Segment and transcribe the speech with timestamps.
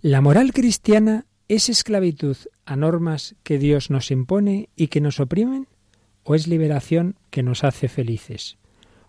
[0.00, 5.66] La moral cristiana es esclavitud a normas que Dios nos impone y que nos oprimen
[6.22, 8.58] o es liberación que nos hace felices.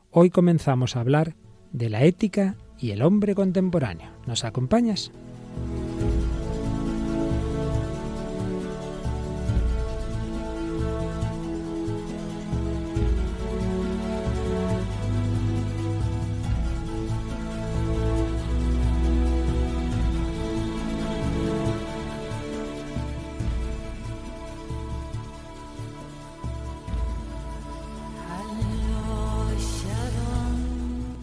[0.09, 1.35] Hoy comenzamos a hablar
[1.73, 4.09] de la ética y el hombre contemporáneo.
[4.25, 5.11] ¿Nos acompañas?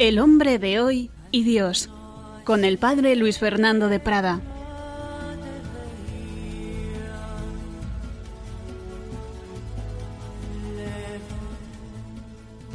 [0.07, 1.91] El hombre de hoy y Dios,
[2.45, 4.41] con el padre Luis Fernando de Prada.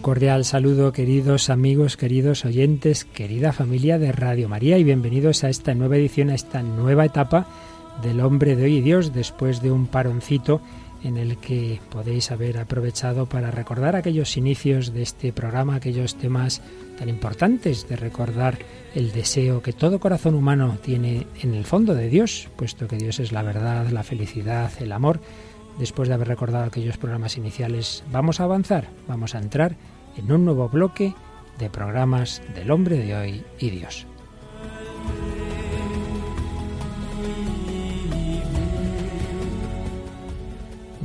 [0.02, 5.74] Cordial saludo, queridos amigos, queridos oyentes, querida familia de Radio María y bienvenidos a esta
[5.74, 7.48] nueva edición, a esta nueva etapa
[8.04, 10.60] del hombre de hoy y Dios, después de un paroncito
[11.02, 16.62] en el que podéis haber aprovechado para recordar aquellos inicios de este programa, aquellos temas
[17.02, 18.60] tan importantes de recordar
[18.94, 23.20] el deseo que todo corazón humano tiene en el fondo de Dios, puesto que Dios
[23.20, 25.20] es la verdad, la felicidad, el amor.
[25.80, 29.78] Después de haber recordado aquellos programas iniciales, vamos a avanzar, vamos a entrar
[30.16, 31.16] en un nuevo bloque
[31.58, 34.06] de programas del hombre de hoy y Dios.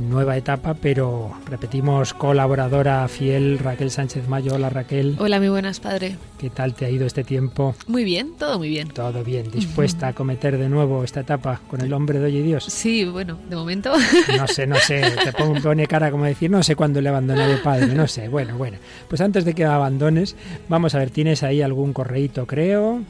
[0.07, 4.55] Nueva etapa, pero repetimos, colaboradora fiel Raquel Sánchez Mayo.
[4.55, 5.15] Hola Raquel.
[5.19, 6.17] Hola, muy buenas, padre.
[6.39, 7.75] ¿Qué tal te ha ido este tiempo?
[7.87, 8.89] Muy bien, todo muy bien.
[8.89, 12.41] Todo bien, dispuesta a cometer de nuevo esta etapa con el hombre de hoy y
[12.41, 12.63] Dios.
[12.65, 13.93] Sí, bueno, de momento.
[14.37, 17.57] No sé, no sé, te pongo, pone cara como decir, no sé cuándo le abandonaré
[17.57, 18.27] padre, no sé.
[18.27, 20.35] Bueno, bueno, pues antes de que abandones,
[20.69, 23.01] vamos a ver, ¿tienes ahí algún correíto, creo?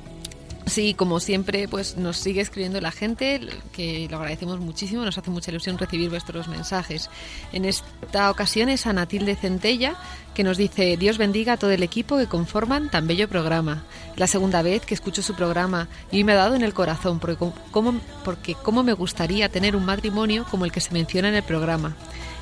[0.67, 3.39] Sí, como siempre, pues nos sigue escribiendo la gente,
[3.71, 7.09] que lo agradecemos muchísimo, nos hace mucha ilusión recibir vuestros mensajes.
[7.53, 9.95] En esta ocasión es Anatilde Centella,
[10.33, 13.85] que nos dice, Dios bendiga a todo el equipo que conforman tan bello programa.
[14.17, 17.37] La segunda vez que escucho su programa y me ha dado en el corazón, porque
[17.71, 21.43] como porque cómo me gustaría tener un matrimonio como el que se menciona en el
[21.43, 21.95] programa.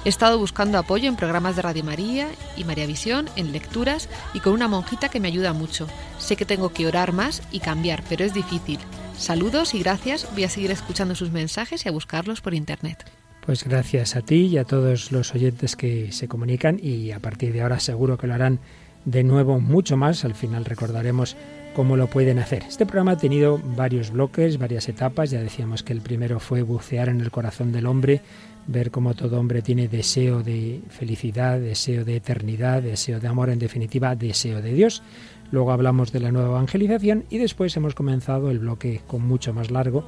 [0.06, 4.40] He estado buscando apoyo en programas de Radio María y María Visión, en lecturas y
[4.40, 5.88] con una monjita que me ayuda mucho.
[6.20, 8.78] Sé que tengo que orar más y cambiar, pero es difícil.
[9.18, 10.28] Saludos y gracias.
[10.34, 13.04] Voy a seguir escuchando sus mensajes y a buscarlos por internet.
[13.44, 17.52] Pues gracias a ti y a todos los oyentes que se comunican y a partir
[17.52, 18.60] de ahora seguro que lo harán
[19.06, 20.24] de nuevo mucho más.
[20.24, 21.36] Al final recordaremos
[21.76, 22.64] cómo lo pueden hacer.
[22.68, 25.32] Este programa ha tenido varios bloques, varias etapas.
[25.32, 28.22] Ya decíamos que el primero fue bucear en el corazón del hombre,
[28.68, 33.59] ver cómo todo hombre tiene deseo de felicidad, deseo de eternidad, deseo de amor, en
[33.59, 35.03] definitiva, deseo de Dios.
[35.52, 39.72] Luego hablamos de la nueva evangelización y después hemos comenzado el bloque con mucho más
[39.72, 40.08] largo,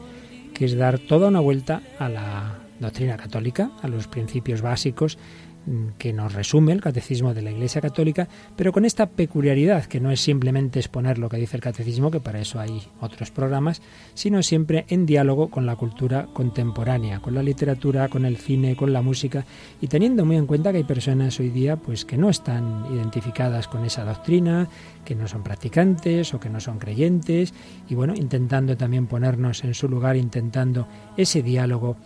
[0.54, 5.18] que es dar toda una vuelta a la doctrina católica, a los principios básicos
[5.98, 10.12] que nos resume el catecismo de la Iglesia Católica, pero con esta peculiaridad que no
[10.12, 13.82] es simplemente exponer lo que dice el catecismo, que para eso hay otros programas,
[14.14, 18.94] sino siempre en diálogo con la cultura contemporánea, con la literatura, con el cine, con
[18.94, 19.46] la música
[19.82, 23.68] y teniendo muy en cuenta que hay personas hoy día pues que no están identificadas
[23.68, 24.68] con esa doctrina,
[25.04, 27.54] que no son practicantes o que no son creyentes
[27.90, 31.98] y bueno, intentando también ponernos en su lugar, intentando ese diálogo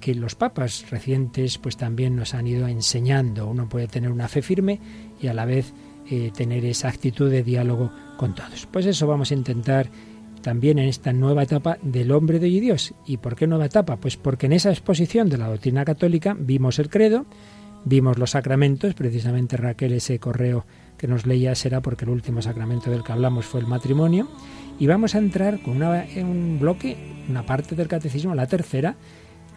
[0.00, 3.46] que los papas recientes pues también nos han ido enseñando.
[3.46, 4.80] Uno puede tener una fe firme
[5.20, 5.72] y a la vez
[6.10, 8.66] eh, tener esa actitud de diálogo con todos.
[8.70, 9.88] Pues eso vamos a intentar
[10.42, 12.94] también en esta nueva etapa del hombre de Dios.
[13.06, 13.96] ¿Y por qué nueva etapa?
[13.96, 17.24] Pues porque en esa exposición de la doctrina católica vimos el credo,
[17.86, 20.66] vimos los sacramentos, precisamente Raquel ese correo
[20.98, 24.28] que nos leía será porque el último sacramento del que hablamos fue el matrimonio,
[24.78, 26.96] y vamos a entrar con una, un bloque,
[27.28, 28.96] una parte del catecismo, la tercera,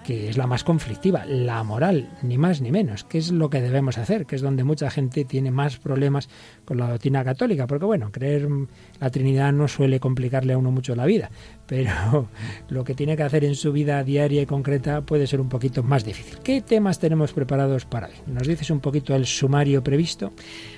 [0.08, 3.60] que es la más conflictiva, la moral, ni más ni menos, que es lo que
[3.60, 6.30] debemos hacer, que es donde mucha gente tiene más problemas
[6.64, 8.48] con la doctrina católica, porque bueno, creer
[9.02, 11.30] la Trinidad no suele complicarle a uno mucho la vida,
[11.66, 12.30] pero
[12.70, 15.84] lo que tiene que hacer en su vida diaria y concreta puede ser un poquito
[15.84, 16.40] más difícil.
[16.42, 18.14] ¿Qué temas tenemos preparados para hoy?
[18.28, 20.32] ¿Nos dices un poquito el sumario previsto?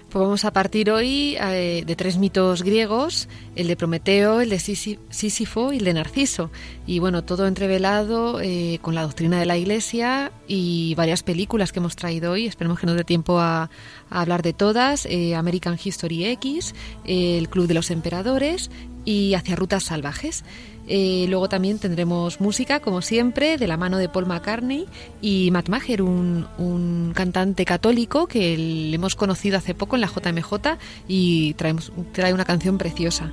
[0.10, 4.58] Pues vamos a partir hoy eh, de tres mitos griegos, el de Prometeo, el de
[4.58, 6.50] Sísifo y el de Narciso.
[6.88, 11.78] Y bueno, todo entrevelado eh, con la doctrina de la Iglesia y varias películas que
[11.78, 12.48] hemos traído hoy.
[12.48, 13.70] Esperemos que nos dé tiempo a,
[14.10, 15.06] hablar de todas.
[15.06, 16.74] Eh, American History X,
[17.06, 18.72] El Club de los Emperadores
[19.06, 20.44] y Hacia Rutas Salvajes.
[20.92, 24.88] Eh, luego también tendremos música, como siempre, de la mano de Paul McCartney
[25.22, 30.78] y Matt Maher, un, cantante católico que le hemos conocido hace poco en la JMJ
[31.08, 33.32] y trae una canción preciosa.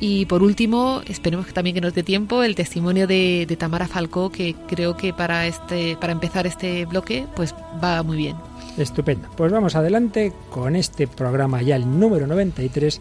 [0.00, 3.88] Y por último, esperemos que también que nos dé tiempo el testimonio de, de, Tamara
[3.88, 8.36] Falcó, que creo que para este, para empezar este bloque, pues va muy bien.
[8.76, 9.28] Estupendo.
[9.36, 13.00] Pues vamos adelante con este programa ya el número 93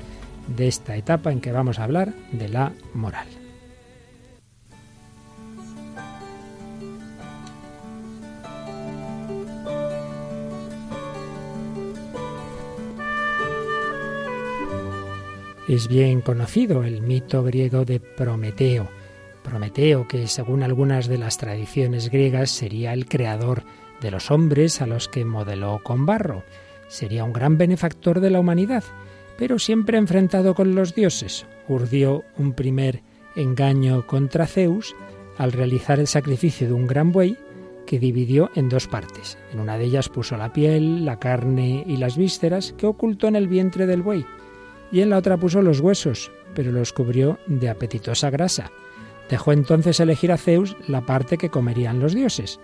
[0.56, 3.28] de esta etapa en que vamos a hablar de la moral.
[15.68, 18.88] Es bien conocido el mito griego de Prometeo.
[19.44, 23.64] Prometeo, que según algunas de las tradiciones griegas sería el creador
[24.00, 26.44] de los hombres a los que modeló con barro.
[26.88, 28.86] Sería un gran benefactor de la humanidad,
[29.38, 31.46] pero siempre enfrentado con los dioses.
[31.68, 33.02] Urdió un primer
[33.36, 34.96] engaño contra Zeus
[35.38, 37.36] al realizar el sacrificio de un gran buey
[37.86, 39.38] que dividió en dos partes.
[39.52, 43.36] En una de ellas puso la piel, la carne y las vísceras que ocultó en
[43.36, 44.26] el vientre del buey
[44.92, 48.72] y en la otra puso los huesos, pero los cubrió de apetitosa grasa.
[49.30, 52.60] Dejó entonces elegir a Zeus la parte que comerían los dioses.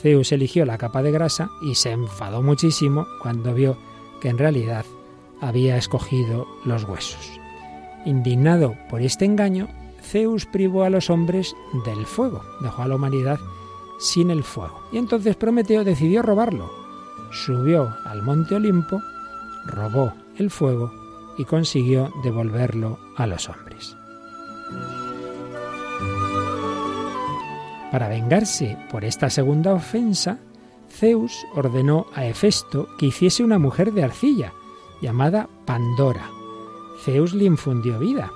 [0.00, 3.78] Zeus eligió la capa de grasa y se enfadó muchísimo cuando vio
[4.20, 4.84] que en realidad
[5.40, 7.30] había escogido los huesos.
[8.04, 9.68] Indignado por este engaño,
[10.02, 11.54] Zeus privó a los hombres
[11.86, 13.38] del fuego, dejó a la humanidad
[13.98, 14.80] sin el fuego.
[14.92, 16.70] Y entonces Prometeo decidió robarlo.
[17.30, 19.00] Subió al monte Olimpo,
[19.66, 21.03] robó el fuego
[21.38, 23.96] y consiguió devolverlo a los hombres.
[27.90, 30.38] Para vengarse por esta segunda ofensa,
[30.90, 34.52] Zeus ordenó a Hefesto que hiciese una mujer de arcilla,
[35.00, 36.30] llamada Pandora.
[37.04, 38.32] Zeus le infundió vida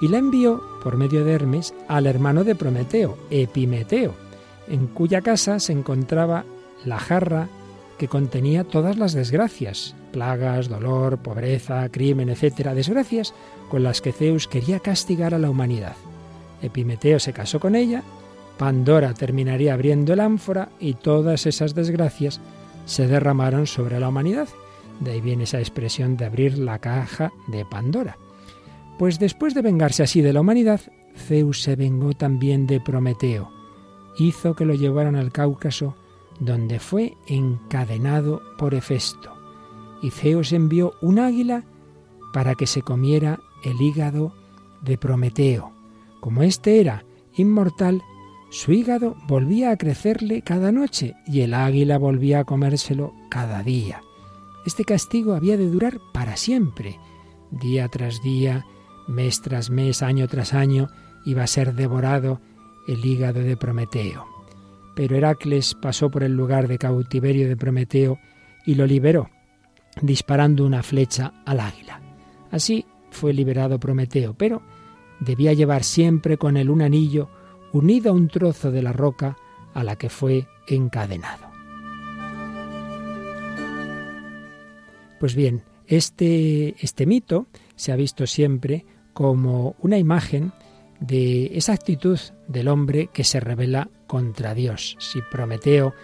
[0.00, 4.14] y la envió por medio de Hermes al hermano de Prometeo, Epimeteo,
[4.68, 6.44] en cuya casa se encontraba
[6.84, 7.48] la jarra
[7.98, 13.34] que contenía todas las desgracias, plagas, dolor, pobreza, crimen, etc., desgracias
[13.68, 15.96] con las que Zeus quería castigar a la humanidad.
[16.62, 18.02] Epimeteo se casó con ella,
[18.58, 22.40] Pandora terminaría abriendo el ánfora y todas esas desgracias
[22.84, 24.48] se derramaron sobre la humanidad.
[25.00, 28.18] De ahí viene esa expresión de abrir la caja de Pandora.
[28.98, 30.80] Pues después de vengarse así de la humanidad,
[31.16, 33.50] Zeus se vengó también de Prometeo.
[34.18, 35.96] Hizo que lo llevaran al Cáucaso,
[36.44, 39.32] donde fue encadenado por Hefesto
[40.02, 41.64] y Zeus envió un águila
[42.32, 44.34] para que se comiera el hígado
[44.82, 45.72] de Prometeo.
[46.20, 47.04] Como éste era
[47.36, 48.02] inmortal,
[48.50, 54.02] su hígado volvía a crecerle cada noche y el águila volvía a comérselo cada día.
[54.66, 56.98] Este castigo había de durar para siempre.
[57.50, 58.66] Día tras día,
[59.06, 60.88] mes tras mes, año tras año,
[61.24, 62.40] iba a ser devorado
[62.88, 64.31] el hígado de Prometeo.
[64.94, 68.18] Pero Heracles pasó por el lugar de cautiverio de Prometeo
[68.66, 69.30] y lo liberó
[70.00, 72.00] disparando una flecha al águila.
[72.50, 74.62] Así fue liberado Prometeo, pero
[75.20, 77.28] debía llevar siempre con él un anillo
[77.72, 79.36] unido a un trozo de la roca
[79.74, 81.50] a la que fue encadenado.
[85.20, 87.46] Pues bien, este, este mito
[87.76, 90.52] se ha visto siempre como una imagen
[91.02, 94.96] de esa actitud del hombre que se revela contra Dios.
[95.00, 95.94] Si Prometeo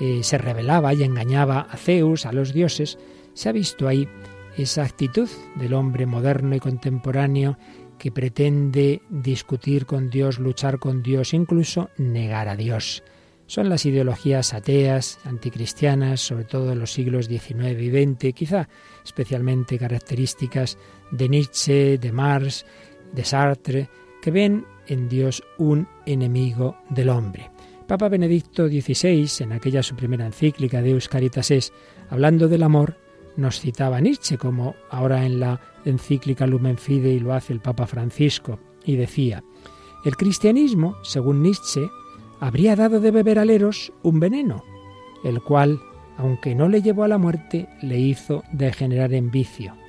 [0.00, 2.98] eh, se rebelaba y engañaba a Zeus, a los dioses,
[3.34, 4.08] se ha visto ahí
[4.56, 7.58] esa actitud del hombre moderno y contemporáneo
[7.98, 13.02] que pretende discutir con Dios, luchar con Dios, incluso negar a Dios.
[13.46, 18.68] Son las ideologías ateas, anticristianas, sobre todo en los siglos XIX y XX, quizá
[19.04, 20.78] especialmente características
[21.10, 22.64] de Nietzsche, de Marx,
[23.12, 23.88] de Sartre,
[24.24, 27.50] que ven en Dios un enemigo del hombre.
[27.86, 31.74] Papa Benedicto XVI, en aquella su primera encíclica de Caritas es,
[32.08, 32.96] hablando del amor,
[33.36, 38.58] nos citaba Nietzsche, como ahora en la encíclica Lumen Fidei lo hace el Papa Francisco,
[38.86, 39.44] y decía,
[40.06, 41.86] el cristianismo, según Nietzsche,
[42.40, 44.64] habría dado de beber a Leros un veneno,
[45.22, 45.78] el cual,
[46.16, 49.83] aunque no le llevó a la muerte, le hizo degenerar en vicio.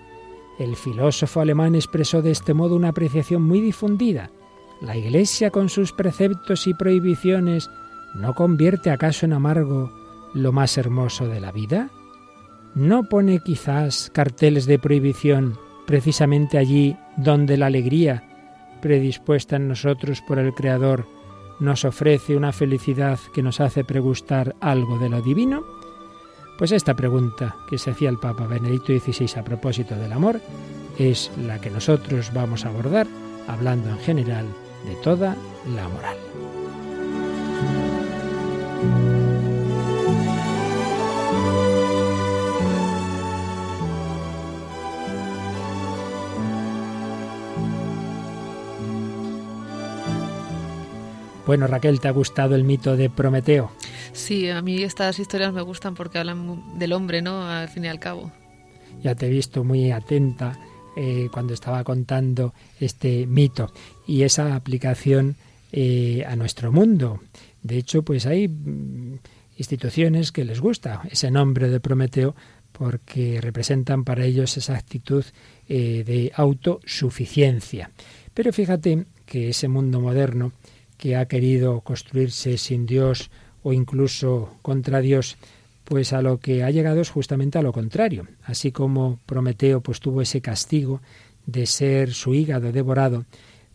[0.58, 4.32] El filósofo alemán expresó de este modo una apreciación muy difundida.
[4.82, 7.70] ¿La Iglesia con sus preceptos y prohibiciones
[8.14, 9.92] no convierte acaso en amargo
[10.34, 11.90] lo más hermoso de la vida?
[12.74, 18.24] ¿No pone quizás carteles de prohibición precisamente allí donde la alegría,
[18.82, 21.06] predispuesta en nosotros por el Creador,
[21.60, 25.64] nos ofrece una felicidad que nos hace pregustar algo de lo divino?
[26.58, 30.40] Pues esta pregunta que se hacía el Papa Benedicto XVI a propósito del amor
[30.98, 33.08] es la que nosotros vamos a abordar
[33.48, 34.46] hablando en general
[34.86, 35.36] de toda
[35.76, 36.18] la moral.
[51.46, 53.72] Bueno, Raquel, ¿te ha gustado el mito de Prometeo?
[54.14, 57.48] Sí, a mí estas historias me gustan porque hablan del hombre, ¿no?
[57.48, 58.32] Al fin y al cabo.
[59.04, 60.58] Ya te he visto muy atenta
[60.96, 63.72] eh, cuando estaba contando este mito
[64.08, 65.36] y esa aplicación
[65.72, 67.20] eh, a nuestro mundo.
[67.62, 69.20] De hecho, pues hay mm,
[69.58, 72.36] instituciones que les gusta ese nombre de Prometeo
[72.72, 75.24] porque representan para ellos esa actitud
[75.68, 77.92] eh, de autosuficiencia.
[78.34, 80.52] Pero fíjate que ese mundo moderno
[80.98, 83.30] que ha querido construirse sin Dios
[83.66, 85.38] o incluso contra Dios,
[85.86, 88.28] pues a lo que ha llegado es justamente a lo contrario.
[88.44, 91.02] Así como Prometeo pues tuvo ese castigo
[91.48, 93.26] de ser su hígado devorado,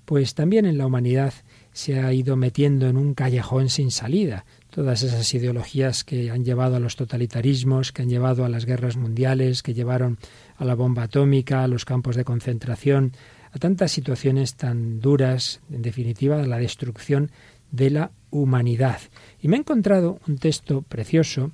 [0.05, 1.35] pues también en la humanidad
[1.73, 4.45] se ha ido metiendo en un callejón sin salida.
[4.71, 8.97] Todas esas ideologías que han llevado a los totalitarismos, que han llevado a las guerras
[8.97, 10.19] mundiales, que llevaron
[10.57, 13.11] a la bomba atómica, a los campos de concentración,
[13.51, 17.33] a tantas situaciones tan duras, en definitiva, a la destrucción
[17.73, 19.01] de la humanidad.
[19.41, 21.51] Y me he encontrado un texto precioso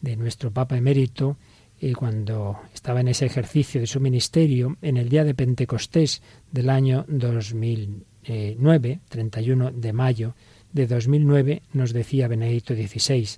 [0.00, 1.36] de nuestro Papa emérito,
[1.80, 6.70] eh, cuando estaba en ese ejercicio de su ministerio, en el día de Pentecostés del
[6.70, 10.34] año 2009, 31 de mayo
[10.72, 13.28] de 2009, nos decía Benedicto XVI,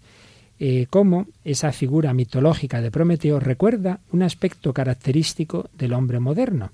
[0.59, 6.73] eh, cómo esa figura mitológica de Prometeo recuerda un aspecto característico del hombre moderno,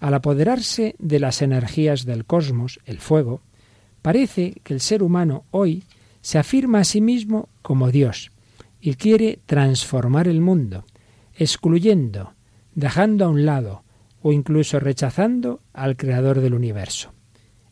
[0.00, 3.40] al apoderarse de las energías del cosmos, el fuego,
[4.06, 5.82] parece que el ser humano hoy
[6.20, 8.30] se afirma a sí mismo como Dios
[8.80, 10.84] y quiere transformar el mundo,
[11.34, 12.34] excluyendo,
[12.76, 13.82] dejando a un lado
[14.22, 17.14] o incluso rechazando al Creador del universo.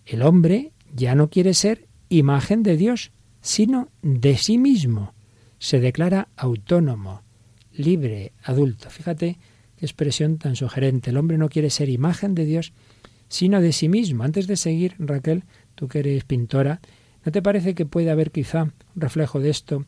[0.05, 5.15] El hombre ya no quiere ser imagen de Dios, sino de sí mismo.
[5.61, 7.23] Se declara autónomo,
[7.71, 8.91] libre, adulto.
[8.91, 9.39] Fíjate
[9.79, 11.11] expresión tan sugerente.
[11.11, 12.73] El hombre no quiere ser imagen de Dios,
[13.29, 14.25] sino de sí mismo.
[14.25, 15.45] Antes de seguir, Raquel,
[15.75, 16.81] tú que eres pintora,
[17.25, 19.85] ¿no te parece que puede haber quizá un reflejo de esto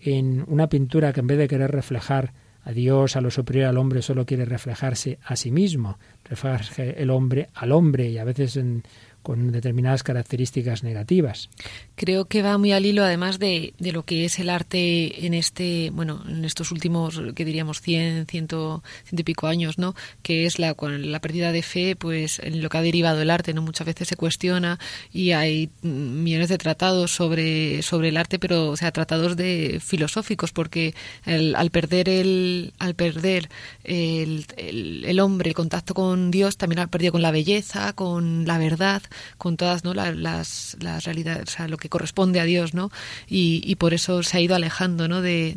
[0.00, 3.78] en una pintura que en vez de querer reflejar a Dios, a lo superior al
[3.78, 8.56] hombre, solo quiere reflejarse a sí mismo, reflejarse el hombre al hombre y a veces
[8.56, 8.82] en
[9.22, 11.50] con determinadas características negativas.
[11.96, 15.34] Creo que va muy al hilo, además de, de, lo que es el arte en
[15.34, 19.94] este, bueno, en estos últimos, que diríamos, 100, ciento, ciento y pico años, ¿no?
[20.22, 23.52] Que es la, la pérdida de fe, pues, en lo que ha derivado el arte,
[23.52, 23.62] ¿no?
[23.62, 24.78] Muchas veces se cuestiona
[25.12, 30.52] y hay millones de tratados sobre, sobre el arte, pero, o sea, tratados de filosóficos,
[30.52, 30.94] porque
[31.24, 33.48] al perder el, al perder
[33.84, 38.46] el, el, el hombre el contacto con Dios, también ha perdido con la belleza, con
[38.46, 39.02] la verdad,
[39.36, 42.90] con todas las, realidades, o sea, lo que corresponde a Dios, ¿no?
[43.28, 45.22] Y, por eso se ha ido alejando, ¿no?
[45.22, 45.56] De,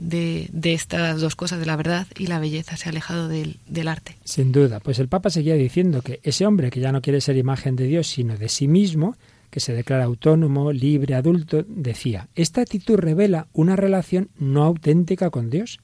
[0.64, 4.18] estas dos cosas, de la verdad y la belleza, se ha alejado del, del arte.
[4.24, 7.38] Sin duda, pues el Papa seguía diciendo que ese hombre que ya no quiere ser
[7.38, 9.16] imagen de Dios, sino de sí mismo,
[9.52, 15.50] que se declara autónomo, libre, adulto, decía, esta actitud revela una relación no auténtica con
[15.50, 15.80] Dios,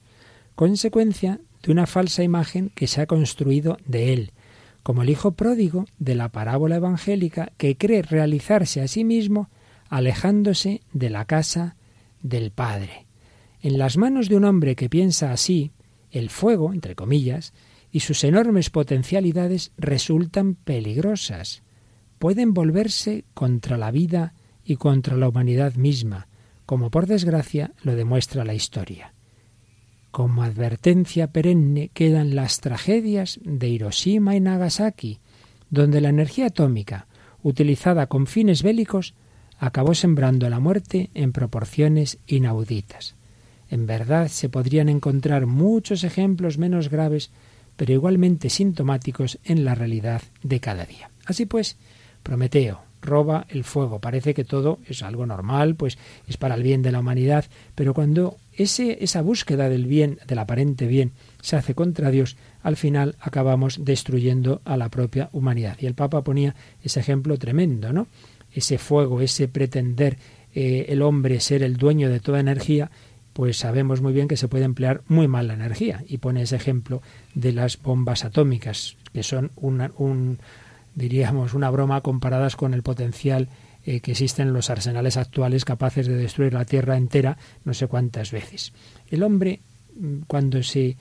[0.54, 4.32] consecuencia de una falsa imagen que se ha construido de Él,
[4.88, 9.50] como el hijo pródigo de la parábola evangélica que cree realizarse a sí mismo
[9.90, 11.76] alejándose de la casa
[12.22, 13.06] del Padre.
[13.60, 15.72] En las manos de un hombre que piensa así,
[16.10, 17.52] el fuego, entre comillas,
[17.92, 21.62] y sus enormes potencialidades resultan peligrosas.
[22.18, 24.32] Pueden volverse contra la vida
[24.64, 26.28] y contra la humanidad misma,
[26.64, 29.12] como por desgracia lo demuestra la historia.
[30.18, 35.20] Como advertencia perenne quedan las tragedias de Hiroshima y Nagasaki,
[35.70, 37.06] donde la energía atómica,
[37.44, 39.14] utilizada con fines bélicos,
[39.60, 43.14] acabó sembrando la muerte en proporciones inauditas.
[43.70, 47.30] En verdad se podrían encontrar muchos ejemplos menos graves,
[47.76, 51.12] pero igualmente sintomáticos en la realidad de cada día.
[51.26, 51.76] Así pues,
[52.24, 54.00] Prometeo, roba el fuego.
[54.00, 57.94] Parece que todo es algo normal, pues es para el bien de la humanidad, pero
[57.94, 63.16] cuando ese, esa búsqueda del bien, del aparente bien, se hace contra Dios, al final
[63.20, 65.76] acabamos destruyendo a la propia humanidad.
[65.80, 68.08] Y el Papa ponía ese ejemplo tremendo, ¿no?
[68.52, 70.16] Ese fuego, ese pretender
[70.54, 72.90] eh, el hombre ser el dueño de toda energía,
[73.32, 76.02] pues sabemos muy bien que se puede emplear muy mal la energía.
[76.08, 77.00] Y pone ese ejemplo
[77.34, 80.38] de las bombas atómicas, que son una, un,
[80.98, 83.48] diríamos, una broma comparadas con el potencial
[83.84, 88.32] eh, que existen los arsenales actuales capaces de destruir la Tierra entera no sé cuántas
[88.32, 88.72] veces.
[89.08, 89.60] El hombre,
[89.98, 90.96] mm, cuando se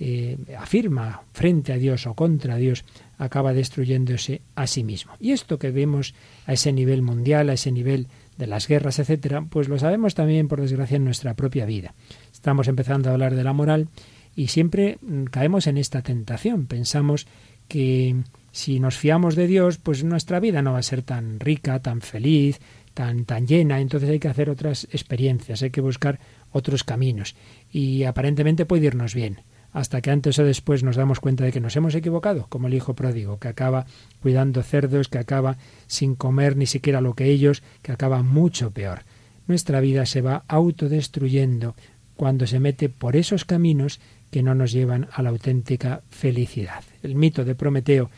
[0.00, 2.84] eh, afirma frente a Dios o contra Dios,
[3.18, 5.12] acaba destruyéndose a sí mismo.
[5.20, 6.14] Y esto que vemos
[6.46, 10.48] a ese nivel mundial, a ese nivel de las guerras, etcétera, pues lo sabemos también,
[10.48, 11.94] por desgracia, en nuestra propia vida.
[12.32, 13.88] Estamos empezando a hablar de la moral
[14.34, 16.66] y siempre mm, caemos en esta tentación.
[16.66, 17.26] Pensamos
[17.72, 18.16] que
[18.50, 22.02] si nos fiamos de Dios, pues nuestra vida no va a ser tan rica, tan
[22.02, 22.60] feliz,
[22.92, 27.34] tan, tan llena, entonces hay que hacer otras experiencias, hay que buscar otros caminos.
[27.72, 29.40] Y aparentemente puede irnos bien,
[29.72, 32.74] hasta que antes o después nos damos cuenta de que nos hemos equivocado, como el
[32.74, 33.86] hijo pródigo, que acaba
[34.20, 39.04] cuidando cerdos, que acaba sin comer ni siquiera lo que ellos, que acaba mucho peor.
[39.46, 41.74] Nuestra vida se va autodestruyendo
[42.16, 43.98] cuando se mete por esos caminos
[44.30, 46.84] que no nos llevan a la auténtica felicidad.
[47.02, 48.10] El mito de Prometeo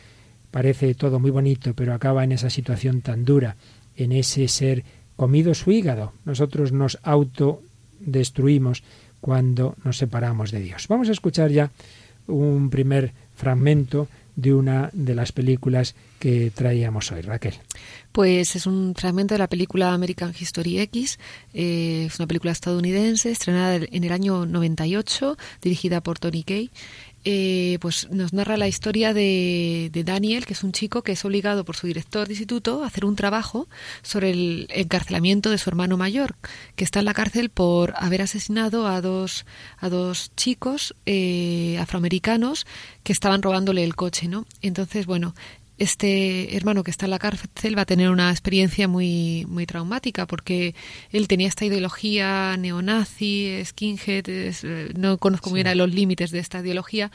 [0.50, 3.56] parece todo muy bonito, pero acaba en esa situación tan dura,
[3.96, 4.84] en ese ser
[5.16, 6.12] comido su hígado.
[6.24, 8.82] Nosotros nos autodestruimos
[9.20, 10.86] cuando nos separamos de Dios.
[10.88, 11.70] Vamos a escuchar ya
[12.26, 17.54] un primer fragmento de una de las películas que traíamos hoy, Raquel.
[18.12, 21.18] Pues es un fragmento de la película American History X.
[21.52, 26.70] Eh, es una película estadounidense estrenada en el año 98, dirigida por Tony Kay.
[27.26, 31.64] Eh, pues nos narra la historia de, Daniel, que es un chico que es obligado
[31.64, 33.66] por su director de instituto a hacer un trabajo
[34.02, 36.36] sobre el encarcelamiento de su hermano mayor,
[36.76, 39.46] que está en la cárcel por haber asesinado a dos,
[39.78, 42.66] a dos chicos eh, afroamericanos
[43.02, 44.46] que estaban robándole el coche, ¿no?
[44.60, 45.34] Entonces, bueno,
[45.78, 50.26] este hermano que está en la cárcel va a tener una experiencia muy, muy traumática
[50.26, 50.74] porque
[51.10, 56.60] él tenía esta ideología neonazi, skinhead, eh, no conozco muy bien los límites de esta
[56.60, 57.10] ideología,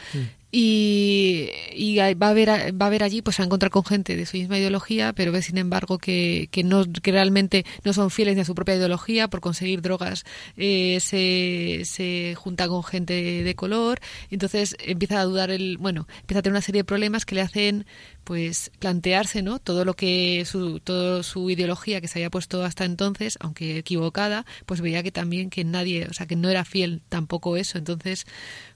[0.51, 4.37] y, va a ver va a ver allí pues a encontrar con gente de su
[4.37, 8.41] misma ideología pero ve sin embargo que, que no que realmente no son fieles ni
[8.41, 10.25] a su propia ideología por conseguir drogas
[10.57, 13.99] eh, se, se junta con gente de color.
[14.31, 17.41] Entonces empieza a dudar el bueno empieza a tener una serie de problemas que le
[17.41, 17.85] hacen
[18.23, 22.85] pues plantearse no todo lo que su toda su ideología que se había puesto hasta
[22.85, 27.01] entonces aunque equivocada pues veía que también que nadie o sea que no era fiel
[27.09, 27.77] tampoco eso.
[27.77, 28.25] Entonces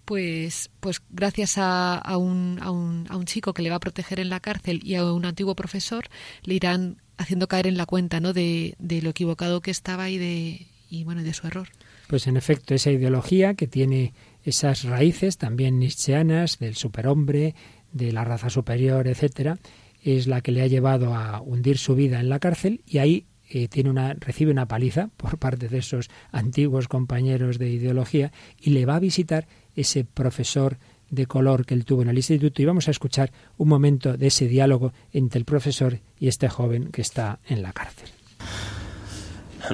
[0.05, 4.19] pues, pues gracias a, un, a, un, a un chico que le va a proteger
[4.19, 6.05] en la cárcel y a un antiguo profesor,
[6.43, 8.33] le irán haciendo caer en la cuenta ¿no?
[8.33, 11.69] de, de lo equivocado que estaba y de, y bueno, de su error.
[12.07, 14.13] Pues en efecto, esa ideología que tiene
[14.43, 17.55] esas raíces también nietzscheanas del superhombre,
[17.91, 19.57] de la raza superior, etcétera,
[20.01, 23.25] es la que le ha llevado a hundir su vida en la cárcel y ahí
[23.49, 28.71] eh, tiene una, recibe una paliza por parte de esos antiguos compañeros de ideología y
[28.71, 30.77] le va a visitar ese profesor
[31.09, 34.27] de color que él tuvo en el instituto y vamos a escuchar un momento de
[34.27, 38.09] ese diálogo entre el profesor y este joven que está en la cárcel.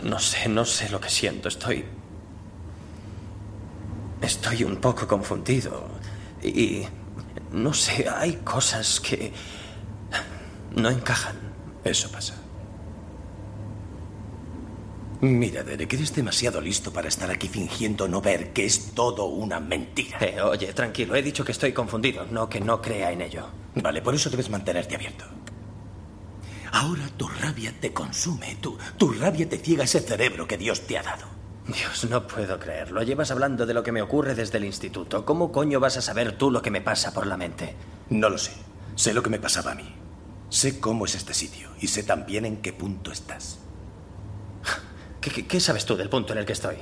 [0.03, 1.47] No sé, no sé lo que siento.
[1.47, 1.85] Estoy...
[4.21, 5.88] Estoy un poco confundido.
[6.43, 6.83] Y...
[7.51, 9.33] No sé, hay cosas que...
[10.75, 11.35] No encajan.
[11.83, 12.38] Eso pasa.
[15.21, 19.60] Mira, Derek, eres demasiado listo para estar aquí fingiendo no ver que es todo una
[19.60, 20.17] mentira.
[20.21, 23.47] Eh, oye, tranquilo, he dicho que estoy confundido, no que no crea en ello.
[23.75, 25.25] Vale, por eso debes mantenerte abierto.
[26.71, 30.97] Ahora tu rabia te consume, tu, tu rabia te ciega ese cerebro que Dios te
[30.97, 31.25] ha dado.
[31.67, 33.03] Dios, no puedo creerlo.
[33.03, 35.25] Llevas hablando de lo que me ocurre desde el instituto.
[35.25, 37.75] ¿Cómo coño vas a saber tú lo que me pasa por la mente?
[38.10, 38.53] No lo sé.
[38.95, 39.95] Sé lo que me pasaba a mí.
[40.49, 43.60] Sé cómo es este sitio y sé también en qué punto estás.
[45.21, 46.77] ¿Qué, sabes tú del punto en el que estoy?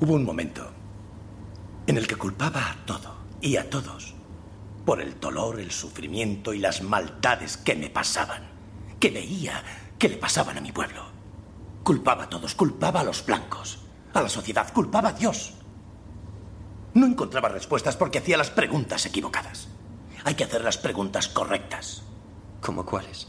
[0.00, 0.68] Hubo un momento
[1.86, 4.14] en el que culpaba a todo y a todos
[4.84, 8.42] por el dolor, el sufrimiento y las maldades que me pasaban,
[8.98, 9.62] que veía
[9.98, 11.04] que le pasaban a mi pueblo.
[11.84, 13.78] Culpaba a todos, culpaba a los blancos,
[14.12, 15.54] a la sociedad, culpaba a Dios.
[16.94, 19.68] No encontraba respuestas porque hacía las preguntas equivocadas.
[20.24, 22.02] Hay que hacer las preguntas correctas.
[22.60, 23.28] ¿Cómo cuáles?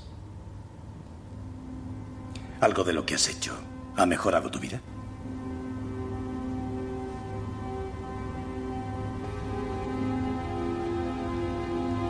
[2.59, 3.66] Algo de lo que has hecho
[3.97, 4.79] ¿Ha mejorado tu vida?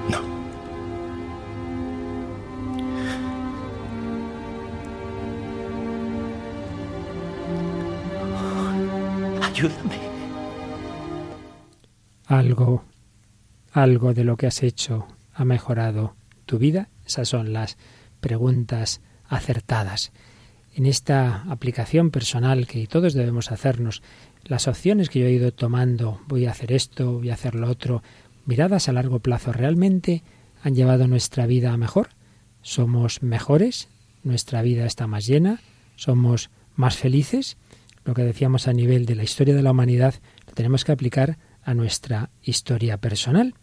[0.10, 0.19] No.
[9.45, 9.97] Ayúdame.
[12.26, 12.84] Algo,
[13.71, 16.89] algo de lo que has hecho ha mejorado tu vida.
[17.06, 17.78] Esas son las
[18.19, 20.12] preguntas acertadas
[20.78, 24.04] en esta aplicación personal que todos debemos hacernos,
[24.44, 27.68] las opciones que yo he ido tomando, voy a hacer esto, voy a hacer lo
[27.68, 28.04] otro,
[28.46, 30.22] miradas a largo plazo, ¿realmente
[30.62, 32.10] han llevado nuestra vida a mejor?
[32.62, 33.90] ¿Somos mejores?
[34.24, 35.62] ¿Nuestra vida está más llena?
[35.96, 37.58] ¿Somos más felices?
[38.06, 40.13] Lo que decíamos a nivel de la historia de la humanidad
[40.46, 43.56] lo tenemos que aplicar a nuestra historia personal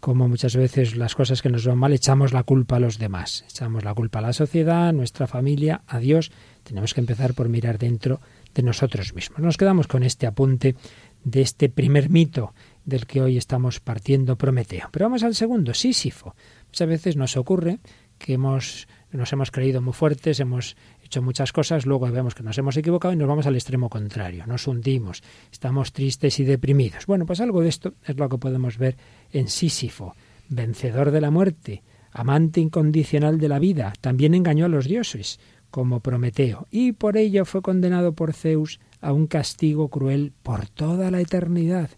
[0.00, 3.44] como muchas veces las cosas que nos van mal echamos la culpa a los demás,
[3.48, 6.32] echamos la culpa a la sociedad, a nuestra familia, a Dios.
[6.64, 8.20] Tenemos que empezar por mirar dentro
[8.54, 9.40] de nosotros mismos.
[9.40, 10.74] Nos quedamos con este apunte
[11.22, 14.88] de este primer mito del que hoy estamos partiendo Prometeo.
[14.90, 16.34] Pero vamos al segundo, Sísifo.
[16.68, 17.78] Muchas veces nos ocurre
[18.18, 20.76] que hemos, nos hemos creído muy fuertes, hemos
[21.10, 24.46] hecho muchas cosas, luego vemos que nos hemos equivocado y nos vamos al extremo contrario,
[24.46, 27.06] nos hundimos, estamos tristes y deprimidos.
[27.06, 28.96] Bueno, pues algo de esto es lo que podemos ver
[29.32, 30.14] en Sísifo,
[30.48, 35.40] vencedor de la muerte, amante incondicional de la vida, también engañó a los dioses,
[35.72, 41.10] como Prometeo, y por ello fue condenado por Zeus a un castigo cruel por toda
[41.10, 41.90] la eternidad.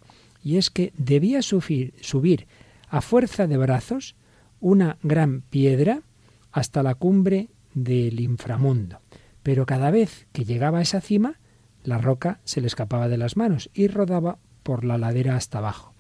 [0.42, 2.46] Y es que debía subir, subir
[2.88, 4.16] a fuerza de brazos
[4.58, 6.00] una gran piedra
[6.50, 9.00] hasta la cumbre del inframundo.
[9.42, 11.40] Pero cada vez que llegaba a esa cima,
[11.84, 15.94] la roca se le escapaba de las manos y rodaba por la ladera hasta abajo.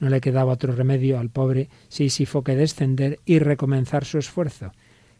[0.00, 4.72] No le quedaba otro remedio al pobre Sísifo que descender y recomenzar su esfuerzo.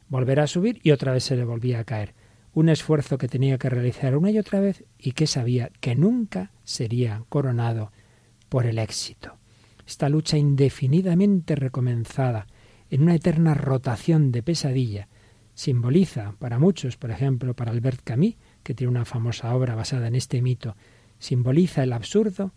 [0.09, 2.14] Volver a subir y otra vez se le volvía a caer.
[2.55, 6.53] Un esfuerzo que tenía que realizar una y otra vez y que sabía que nunca
[6.64, 7.92] sería coronado
[8.49, 9.37] por el éxito.
[9.87, 12.47] Esta lucha indefinidamente recomenzada,
[12.90, 15.09] en una eterna rotación de pesadilla,
[15.59, 20.14] simboliza para muchos, por ejemplo, para Albert Camus, que tiene una famosa obra basada en
[20.14, 20.77] este mito,
[21.18, 22.53] simboliza el absurdo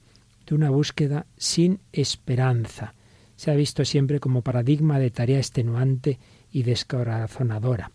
[0.45, 2.93] de una búsqueda sin esperanza.
[3.37, 6.19] Se ha visto siempre como paradigma de tarea extenuante
[6.51, 7.91] y descorazonadora.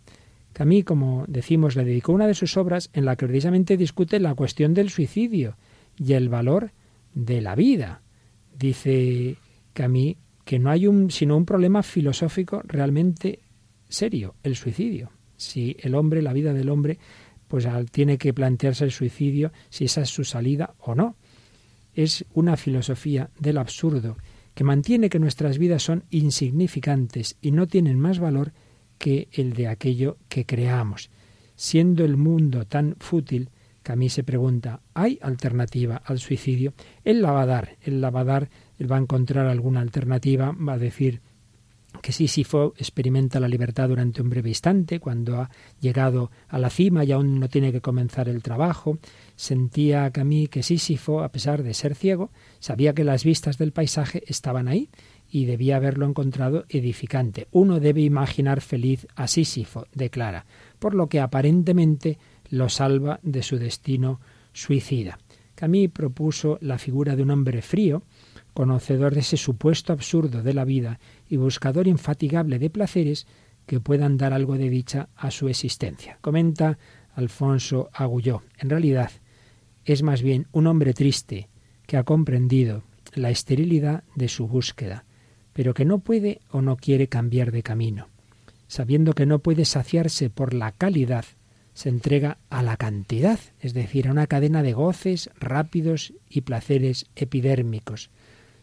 [0.52, 4.34] Camus, como decimos, le dedicó una de sus obras en la que precisamente discute la
[4.34, 5.56] cuestión del suicidio
[5.96, 6.72] y el valor
[7.14, 8.02] de la vida.
[8.58, 9.36] Dice
[9.72, 13.38] Camus que no hay un, sino un problema filosófico realmente
[13.88, 15.10] serio, el suicidio.
[15.36, 16.98] Si el hombre, la vida del hombre,
[17.48, 21.16] pues tiene que plantearse el suicidio, si esa es su salida o no.
[21.94, 24.16] Es una filosofía del absurdo
[24.54, 28.52] que mantiene que nuestras vidas son insignificantes y no tienen más valor
[28.98, 31.10] que el de aquello que creamos.
[31.54, 33.50] Siendo el mundo tan fútil,
[33.94, 36.74] mí se pregunta, ¿hay alternativa al suicidio?
[37.04, 39.80] Él la va a dar, él la va a dar, él va a encontrar alguna
[39.80, 41.20] alternativa, va a decir
[42.02, 47.04] que Sísifo experimenta la libertad durante un breve instante, cuando ha llegado a la cima
[47.04, 48.98] y aún no tiene que comenzar el trabajo.
[49.34, 54.22] Sentía Camille que Sísifo, a pesar de ser ciego, sabía que las vistas del paisaje
[54.26, 54.90] estaban ahí
[55.30, 57.48] y debía haberlo encontrado edificante.
[57.50, 60.46] Uno debe imaginar feliz a Sísifo, declara,
[60.78, 62.18] por lo que aparentemente
[62.50, 64.20] lo salva de su destino
[64.52, 65.18] suicida.
[65.54, 68.02] Camille propuso la figura de un hombre frío,
[68.56, 73.26] conocedor de ese supuesto absurdo de la vida y buscador infatigable de placeres
[73.66, 76.16] que puedan dar algo de dicha a su existencia.
[76.22, 76.78] Comenta
[77.14, 78.42] Alfonso Agulló.
[78.58, 79.10] En realidad,
[79.84, 81.50] es más bien un hombre triste
[81.86, 85.04] que ha comprendido la esterilidad de su búsqueda,
[85.52, 88.08] pero que no puede o no quiere cambiar de camino.
[88.68, 91.26] Sabiendo que no puede saciarse por la calidad,
[91.74, 97.04] se entrega a la cantidad, es decir, a una cadena de goces rápidos y placeres
[97.16, 98.08] epidérmicos,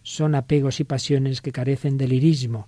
[0.03, 2.67] son apegos y pasiones que carecen del lirismo,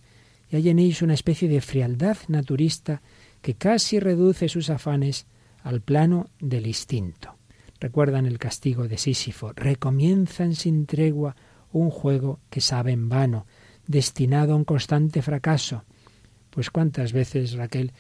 [0.50, 3.02] y hay en ellos una especie de frialdad naturista
[3.42, 5.28] que casi reduce sus afanes
[5.64, 7.36] al plano del instinto.
[7.80, 11.36] Recuerdan el castigo de Sísifo, recomienzan sin tregua
[11.72, 13.46] un juego que sabe en vano,
[13.86, 15.84] destinado a un constante fracaso.
[16.50, 17.92] Pues cuántas veces, Raquel,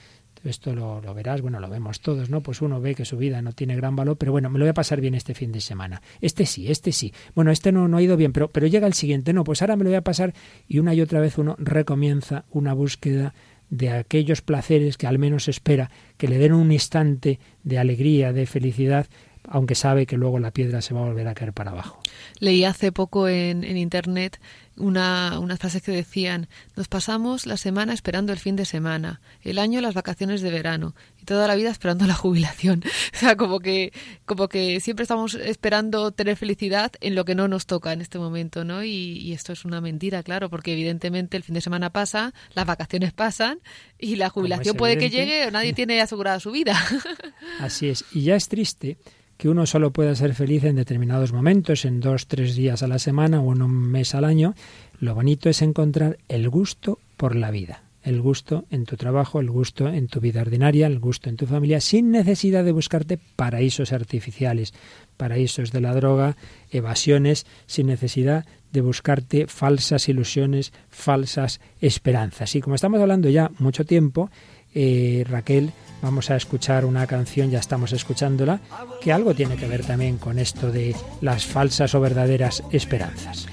[0.45, 2.41] esto lo, verás, bueno, lo vemos todos, ¿no?
[2.41, 4.69] Pues uno ve que su vida no tiene gran valor, pero bueno, me lo voy
[4.69, 6.01] a pasar bien este fin de semana.
[6.21, 7.13] Este sí, este sí.
[7.34, 9.75] Bueno, este no, no ha ido bien, pero, pero llega el siguiente, no, pues ahora
[9.75, 10.34] me lo voy a pasar
[10.67, 13.34] y una y otra vez uno recomienza una búsqueda
[13.69, 18.45] de aquellos placeres que al menos espera que le den un instante de alegría, de
[18.45, 19.08] felicidad,
[19.49, 22.01] aunque sabe que luego la piedra se va a volver a caer para abajo.
[22.39, 24.39] Leí hace poco en, en Internet
[24.77, 29.58] una, unas frases que decían, nos pasamos la semana esperando el fin de semana, el
[29.58, 32.84] año las vacaciones de verano y toda la vida esperando la jubilación.
[33.15, 33.93] O sea, como que,
[34.25, 38.19] como que siempre estamos esperando tener felicidad en lo que no nos toca en este
[38.19, 38.84] momento, ¿no?
[38.84, 43.13] Y, esto es una mentira, claro, porque evidentemente el fin de semana pasa, las vacaciones
[43.13, 43.60] pasan
[43.97, 46.77] y la jubilación puede que llegue o nadie tiene asegurada su vida.
[47.60, 48.03] Así es.
[48.12, 48.97] Y ya es triste
[49.37, 52.99] que uno solo pueda ser feliz en determinados momentos, en dos, tres días a la
[52.99, 54.55] semana o en un mes al año.
[54.99, 59.49] Lo bonito es encontrar el gusto por la vida, el gusto en tu trabajo, el
[59.49, 63.91] gusto en tu vida ordinaria, el gusto en tu familia, sin necesidad de buscarte paraísos
[63.91, 64.73] artificiales,
[65.17, 66.37] paraísos de la droga,
[66.71, 72.55] evasiones, sin necesidad de buscarte falsas ilusiones, falsas esperanzas.
[72.55, 74.29] Y como estamos hablando ya mucho tiempo,
[74.73, 75.71] eh, Raquel,
[76.01, 78.60] Vamos a escuchar una canción, ya estamos escuchándola,
[79.01, 83.47] que algo tiene que ver también con esto de las falsas o verdaderas esperanzas.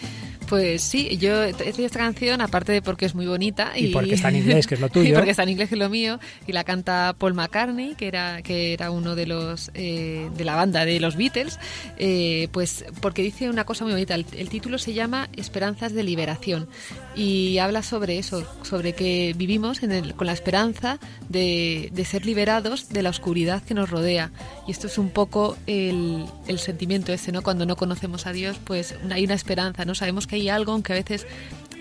[0.53, 3.73] Pues sí, yo he esta canción, aparte de porque es muy bonita.
[3.75, 5.09] Y, porque está en inglés, que es lo tuyo.
[5.09, 6.21] y porque está en inglés, que es lo mío.
[6.47, 10.55] Y la canta Paul McCartney, que era, que era uno de los eh, de la
[10.55, 11.59] banda de los Beatles.
[11.97, 14.15] Eh, pues porque dice una cosa muy bonita.
[14.15, 16.69] El, título se llama Esperanzas de Liberación.
[17.15, 20.99] Y habla sobre eso, sobre que vivimos en el, con la esperanza
[21.29, 24.31] de, de, ser liberados de la oscuridad que nos rodea.
[24.67, 27.43] Y esto es un poco el, el sentimiento ese, ¿no?
[27.43, 29.95] Cuando no conocemos a Dios, pues hay una esperanza, ¿no?
[29.95, 31.27] Sabemos que hay algo, aunque a veces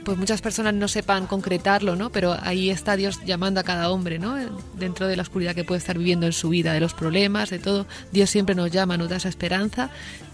[0.04, 2.12] pues muchas personas no sepan concretarlo, ¿no?
[2.12, 4.36] Pero ahí está Dios llamando a cada hombre, ¿no?
[4.78, 7.60] Dentro de la oscuridad que puede estar viviendo en su vida, de los problemas, de
[7.60, 9.90] todo, Dios siempre nos llama, nos da esa esperanza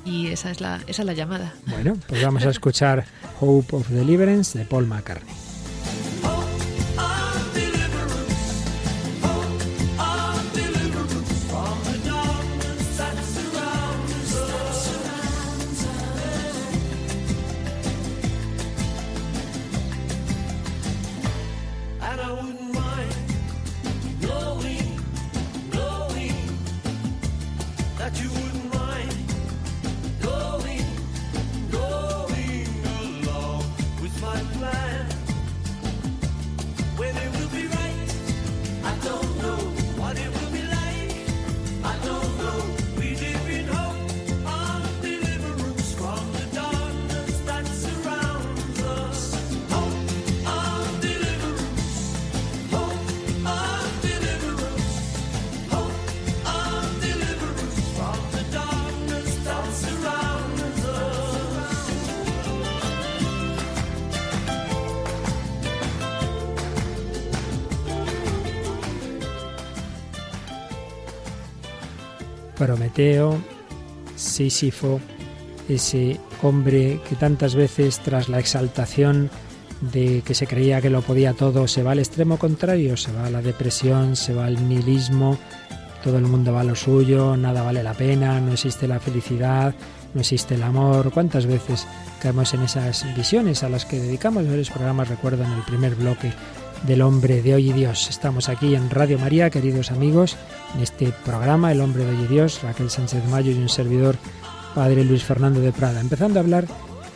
[0.06, 1.54] y esa es la, esa es la llamada.
[1.66, 3.06] Bueno, pues vamos a escuchar
[3.40, 5.34] Hope of Deliverance de Paul McCartney.
[72.58, 73.38] Prometeo,
[74.16, 75.00] Sísifo,
[75.70, 79.30] ese hombre que tantas veces tras la exaltación
[79.82, 83.26] de que se creía que lo podía todo, se va al extremo contrario, se va
[83.26, 85.38] a la depresión, se va al nihilismo,
[86.04, 89.76] todo el mundo va a lo suyo, nada vale la pena, no existe la felicidad,
[90.14, 91.12] no existe el amor.
[91.12, 91.86] ¿Cuántas veces
[92.22, 96.32] caemos en esas visiones a las que dedicamos varios programas, recuerdo en el primer bloque
[96.84, 98.10] del hombre de hoy y Dios?
[98.10, 100.38] Estamos aquí en Radio María, queridos amigos,
[100.76, 104.16] en este programa El hombre de hoy y Dios, Raquel Sánchez Mayo y un servidor,
[104.76, 106.66] Padre Luis Fernando de Prada, empezando a hablar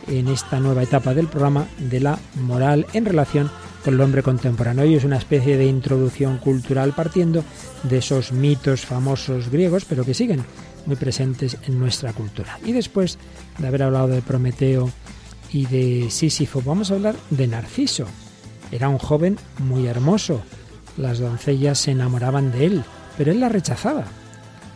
[0.08, 3.52] en esta nueva etapa del programa de la moral en relación
[3.84, 4.84] con el hombre contemporáneo.
[4.84, 7.44] Hoy es una especie de introducción cultural partiendo
[7.84, 10.44] de esos mitos famosos griegos, pero que siguen
[10.86, 12.60] muy presentes en nuestra cultura.
[12.66, 13.18] Y después
[13.58, 14.92] de haber hablado de Prometeo
[15.52, 18.08] y de Sísifo, vamos a hablar de Narciso.
[18.72, 20.42] Era un joven muy hermoso.
[20.98, 22.84] Las doncellas se enamoraban de él
[23.18, 24.06] pero él la rechazaba.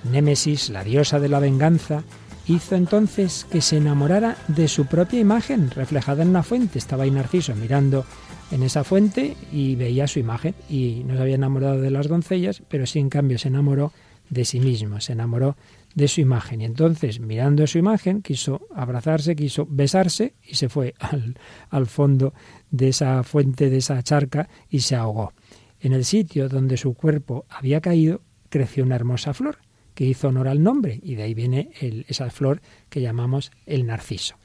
[0.03, 2.03] Némesis, la diosa de la venganza,
[2.47, 6.77] hizo entonces que se enamorara de su propia imagen reflejada en una fuente.
[6.77, 8.05] Estaba ahí Narciso mirando
[8.51, 12.62] en esa fuente y veía su imagen y no se había enamorado de las doncellas,
[12.67, 13.91] pero sí en cambio se enamoró
[14.29, 15.55] de sí mismo, se enamoró
[15.95, 16.62] de su imagen.
[16.62, 22.34] Y entonces, mirando su imagen, quiso abrazarse, quiso besarse y se fue al, al fondo
[22.75, 25.33] de esa fuente, de esa charca y se ahogó.
[25.79, 29.57] En el sitio donde su cuerpo había caído creció una hermosa flor
[29.93, 31.71] que hizo honor al nombre y de ahí viene
[32.07, 34.35] esa flor que llamamos el narciso.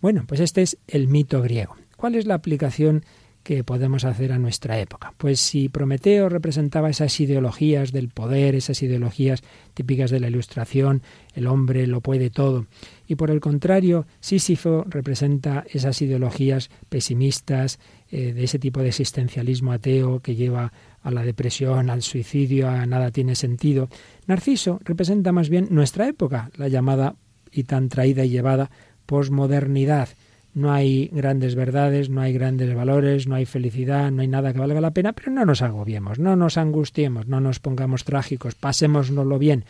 [0.00, 1.76] Bueno, pues este es el mito griego.
[1.96, 3.04] ¿Cuál es la aplicación
[3.48, 5.14] que podemos hacer a nuestra época?
[5.16, 11.00] Pues si Prometeo representaba esas ideologías del poder, esas ideologías típicas de la ilustración,
[11.34, 12.66] el hombre lo puede todo,
[13.06, 17.78] y por el contrario, Sísifo representa esas ideologías pesimistas,
[18.10, 20.70] eh, de ese tipo de existencialismo ateo que lleva
[21.02, 23.88] a la depresión, al suicidio, a nada tiene sentido.
[24.26, 27.14] Narciso representa más bien nuestra época, la llamada
[27.50, 28.70] y tan traída y llevada
[29.06, 30.10] posmodernidad.
[30.54, 34.58] No hay grandes verdades, no hay grandes valores, no hay felicidad, no hay nada que
[34.58, 39.38] valga la pena, pero no nos agobiemos, no nos angustiemos, no nos pongamos trágicos, pasémoslo
[39.38, 39.64] bien,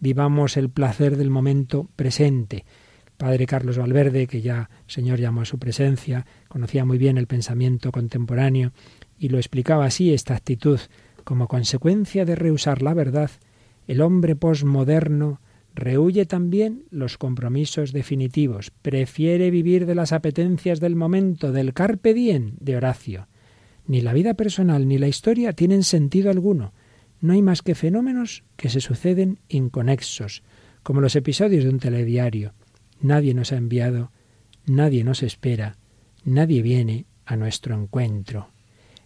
[0.00, 2.64] vivamos el placer del momento presente.
[3.16, 7.28] Padre Carlos Valverde, que ya el Señor llamó a su presencia, conocía muy bien el
[7.28, 8.72] pensamiento contemporáneo
[9.16, 10.80] y lo explicaba así esta actitud.
[11.22, 13.30] Como consecuencia de rehusar la verdad,
[13.86, 15.40] el hombre posmoderno
[15.74, 22.54] rehuye también los compromisos definitivos, prefiere vivir de las apetencias del momento, del carpe diem
[22.60, 23.28] de Horacio.
[23.86, 26.72] Ni la vida personal ni la historia tienen sentido alguno.
[27.20, 30.42] No hay más que fenómenos que se suceden inconexos,
[30.82, 32.52] como los episodios de un telediario.
[33.00, 34.12] Nadie nos ha enviado,
[34.66, 35.76] nadie nos espera,
[36.24, 38.48] nadie viene a nuestro encuentro.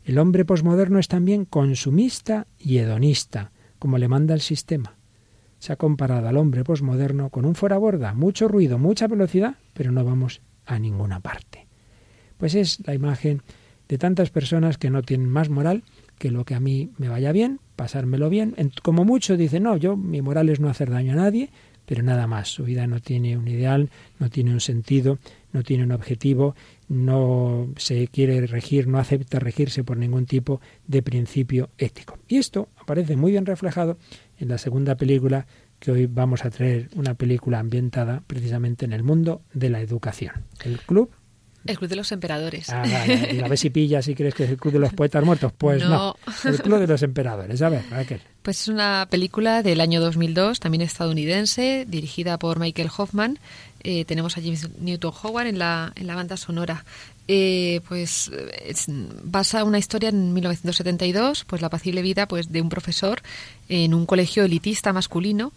[0.04, 4.95] El hombre posmoderno es también consumista y hedonista, como le manda el sistema.
[5.66, 9.90] Se ha comparado al hombre posmoderno con un fuera borda, mucho ruido, mucha velocidad, pero
[9.90, 11.66] no vamos a ninguna parte.
[12.36, 13.42] Pues es la imagen
[13.88, 15.82] de tantas personas que no tienen más moral
[16.18, 18.54] que lo que a mí me vaya bien, pasármelo bien.
[18.84, 21.50] Como mucho dice, no, yo mi moral es no hacer daño a nadie,
[21.84, 22.46] pero nada más.
[22.48, 25.18] Su vida no tiene un ideal, no tiene un sentido,
[25.52, 26.54] no tiene un objetivo,
[26.88, 32.20] no se quiere regir, no acepta regirse por ningún tipo de principio ético.
[32.28, 33.98] Y esto aparece muy bien reflejado
[34.38, 35.46] en la segunda película
[35.78, 40.44] que hoy vamos a traer, una película ambientada precisamente en el mundo de la educación.
[40.64, 41.10] El club
[41.66, 42.70] el Club de los Emperadores.
[42.70, 43.42] Ah, vale.
[43.44, 45.52] a ver si pillas si crees que es el Club de los Poetas Muertos.
[45.56, 46.16] Pues no.
[46.44, 47.60] El Club de los Emperadores.
[47.62, 48.20] A ver, qué?
[48.42, 53.38] Pues es una película del año 2002, también estadounidense, dirigida por Michael Hoffman.
[53.82, 56.84] Eh, tenemos a James Newton Howard en la, en la banda sonora.
[57.28, 58.30] Eh, pues
[58.64, 58.86] es,
[59.24, 63.20] basa una historia en 1972, pues la apacible vida pues de un profesor
[63.68, 65.52] en un colegio elitista masculino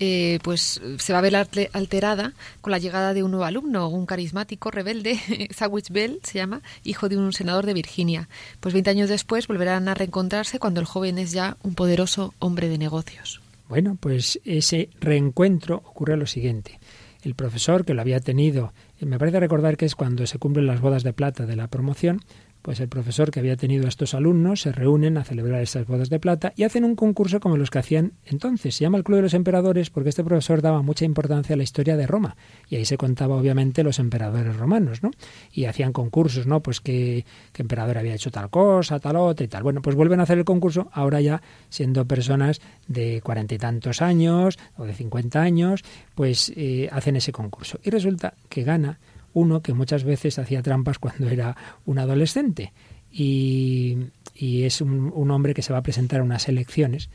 [0.00, 4.06] eh, pues se va a ver alterada con la llegada de un nuevo alumno, un
[4.06, 5.18] carismático rebelde,
[5.50, 8.28] Sandwich Bell se llama, hijo de un senador de Virginia.
[8.60, 12.68] Pues 20 años después volverán a reencontrarse cuando el joven es ya un poderoso hombre
[12.68, 13.40] de negocios.
[13.68, 16.78] Bueno, pues ese reencuentro ocurre lo siguiente.
[17.22, 20.80] El profesor que lo había tenido, me parece recordar que es cuando se cumplen las
[20.80, 22.20] bodas de plata de la promoción,
[22.68, 26.10] pues el profesor que había tenido a estos alumnos se reúnen a celebrar estas bodas
[26.10, 28.74] de plata y hacen un concurso como los que hacían entonces.
[28.74, 31.62] Se llama el Club de los Emperadores porque este profesor daba mucha importancia a la
[31.62, 32.36] historia de Roma
[32.68, 35.12] y ahí se contaba obviamente los emperadores romanos, ¿no?
[35.50, 36.60] Y hacían concursos, ¿no?
[36.60, 37.24] Pues que,
[37.56, 39.62] emperador había hecho tal cosa, tal otra y tal.
[39.62, 44.02] Bueno, pues vuelven a hacer el concurso ahora ya siendo personas de cuarenta y tantos
[44.02, 47.80] años o de cincuenta años, pues eh, hacen ese concurso.
[47.82, 48.98] Y resulta que gana
[49.32, 52.72] uno que muchas veces hacía trampas cuando era un adolescente
[53.10, 53.98] y,
[54.34, 57.10] es un, un, hombre que se va a presentar a unas elecciones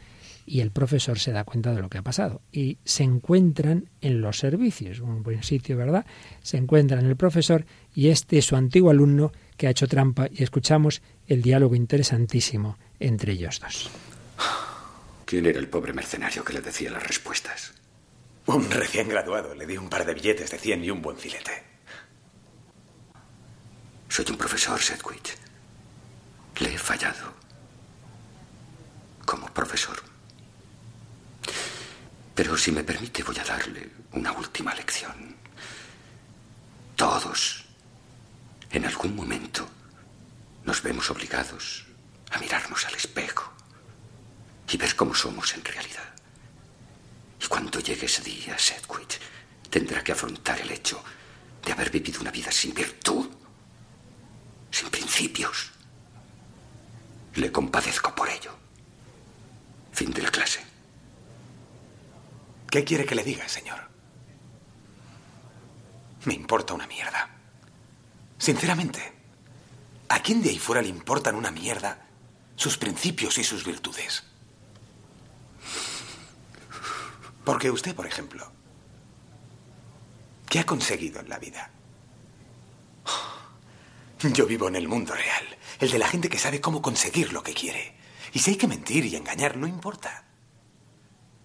[0.45, 4.21] y el profesor se da cuenta de lo que ha pasado y se encuentran en
[4.21, 6.05] los servicios, un buen sitio, ¿verdad?
[6.41, 10.43] Se encuentran el profesor y este es su antiguo alumno que ha hecho trampa y
[10.43, 13.89] escuchamos el diálogo interesantísimo entre ellos dos.
[15.25, 17.73] ¿Quién era el pobre mercenario que le decía las respuestas?
[18.45, 19.55] Un recién graduado.
[19.55, 21.72] Le di un par de billetes de 100 y un buen filete.
[24.13, 25.35] Soy un profesor, Sedgwick.
[26.59, 27.33] Le he fallado.
[29.25, 29.99] Como profesor.
[32.35, 35.35] Pero si me permite, voy a darle una última lección.
[36.95, 37.65] Todos,
[38.69, 39.67] en algún momento,
[40.63, 41.87] nos vemos obligados
[42.29, 43.51] a mirarnos al espejo
[44.69, 46.13] y ver cómo somos en realidad.
[47.43, 49.19] Y cuando llegue ese día, Sedgwick
[49.71, 51.03] tendrá que afrontar el hecho
[51.65, 53.32] de haber vivido una vida sin virtud
[55.23, 55.71] principios.
[57.35, 58.51] Le compadezco por ello.
[59.91, 60.59] Fin de la clase.
[62.69, 63.79] ¿Qué quiere que le diga, señor?
[66.25, 67.29] Me importa una mierda.
[68.37, 69.13] Sinceramente,
[70.09, 72.05] ¿a quién de ahí fuera le importan una mierda
[72.55, 74.23] sus principios y sus virtudes?
[77.45, 78.51] Porque usted, por ejemplo,
[80.49, 81.71] ¿qué ha conseguido en la vida?
[84.33, 85.43] Yo vivo en el mundo real,
[85.79, 87.95] el de la gente que sabe cómo conseguir lo que quiere.
[88.31, 90.25] Y si hay que mentir y engañar, no importa.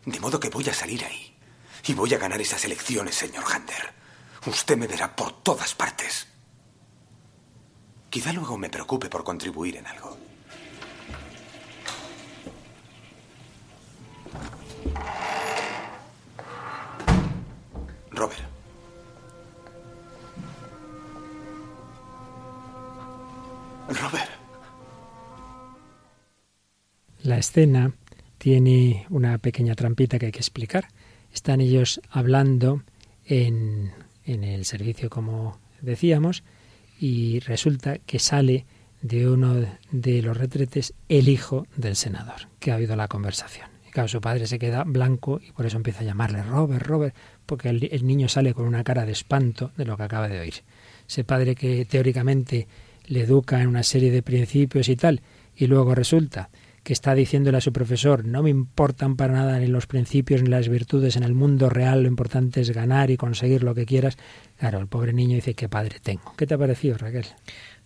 [0.05, 1.37] De modo que voy a salir ahí.
[1.87, 3.95] Y voy a ganar esas elecciones, señor Hunter.
[4.47, 6.29] Usted me verá por todas partes.
[8.11, 10.17] Quizá luego me preocupe por contribuir en algo.
[18.11, 18.58] Robert.
[23.89, 24.31] Robert.
[27.23, 27.93] La escena
[28.39, 30.89] tiene una pequeña trampita que hay que explicar.
[31.33, 32.83] Están ellos hablando
[33.25, 33.93] en,
[34.25, 36.45] en el servicio, como decíamos,
[37.01, 38.67] y resulta que sale
[39.03, 39.55] de uno
[39.91, 43.69] de los retretes el hijo del senador, que ha oído la conversación.
[43.87, 47.17] Y claro, su padre se queda blanco y por eso empieza a llamarle Robert, Robert,
[47.47, 50.41] porque el, el niño sale con una cara de espanto de lo que acaba de
[50.41, 50.55] oír.
[51.09, 52.67] Ese padre que teóricamente
[53.09, 55.21] le educa en una serie de principios y tal,
[55.57, 56.51] y luego resulta
[56.89, 60.49] que está diciéndole a su profesor, no me importan para nada ni los principios ni
[60.49, 64.17] las virtudes en el mundo real, lo importante es ganar y conseguir lo que quieras.
[64.59, 66.33] Claro, el pobre niño dice, qué padre tengo.
[66.37, 67.27] ¿Qué te ha parecido, Raquel?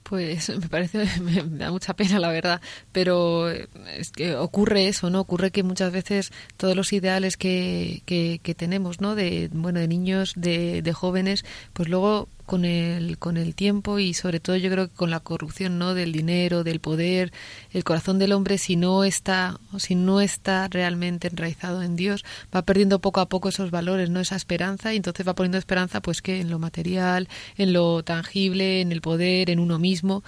[0.02, 2.60] Pues me parece, me da mucha pena la verdad,
[2.92, 5.20] pero es que ocurre eso, ¿no?
[5.20, 9.14] Ocurre que muchas veces todos los ideales que, que, tenemos, ¿no?
[9.14, 14.12] De, bueno, de niños, de, de jóvenes, pues luego con el, con el tiempo y
[14.12, 15.94] sobre todo yo creo que con la corrupción ¿no?
[15.94, 17.32] del dinero, del poder,
[17.72, 22.60] el corazón del hombre si no está, si no está realmente enraizado en Dios, va
[22.60, 24.20] perdiendo poco a poco esos valores, ¿no?
[24.20, 27.26] esa esperanza, y entonces va poniendo esperanza pues que en lo material,
[27.56, 30.22] en lo tangible, en el poder, en uno mismo,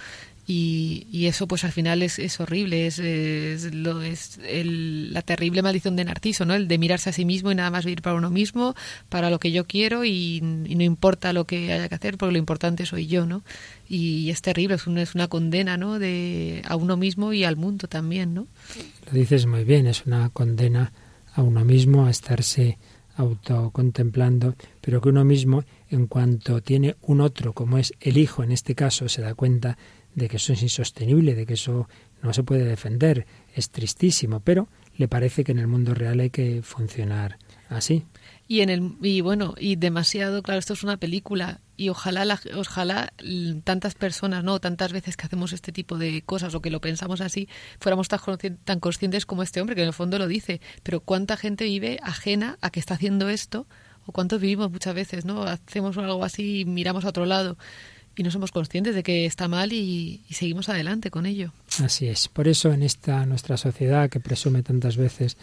[0.47, 5.23] y, y, eso pues al final es, es horrible, es, es, lo, es el, la
[5.23, 6.53] terrible maldición de Narciso, ¿no?
[6.53, 8.75] El de mirarse a sí mismo y nada más vivir para uno mismo,
[9.09, 12.33] para lo que yo quiero y, y no importa lo que haya que hacer porque
[12.33, 13.43] lo importante soy yo, ¿no?
[13.89, 15.97] Y, es terrible, es una, es una condena, ¿no?
[15.97, 18.47] De, a uno mismo y al mundo también, ¿no?
[19.07, 20.93] Lo dices muy bien, es una condena
[21.33, 22.77] a uno mismo a estarse
[23.17, 28.51] autocontemplando, pero que uno mismo, en cuanto tiene un otro, como es el hijo en
[28.51, 29.77] este caso, se da cuenta
[30.15, 31.87] de que eso es insostenible, de que eso
[32.23, 33.27] no se puede defender.
[33.53, 37.37] Es tristísimo, pero le parece que en el mundo real hay que funcionar
[37.69, 38.05] así.
[38.47, 42.39] Y en el y bueno, y demasiado, claro, esto es una película y ojalá la,
[42.55, 43.11] ojalá
[43.63, 47.21] tantas personas, no, tantas veces que hacemos este tipo de cosas o que lo pensamos
[47.21, 47.49] así,
[47.79, 48.19] fuéramos tan,
[48.63, 51.99] tan conscientes como este hombre que en el fondo lo dice, pero cuánta gente vive
[52.03, 53.67] ajena a que está haciendo esto
[54.05, 55.43] o cuántos vivimos muchas veces, ¿no?
[55.43, 57.57] Hacemos algo así y miramos a otro lado
[58.15, 61.51] y no somos conscientes de que está mal y, seguimos adelante con ello.
[61.83, 62.27] Así es.
[62.27, 65.37] Por eso en esta nuestra sociedad que presume tantas veces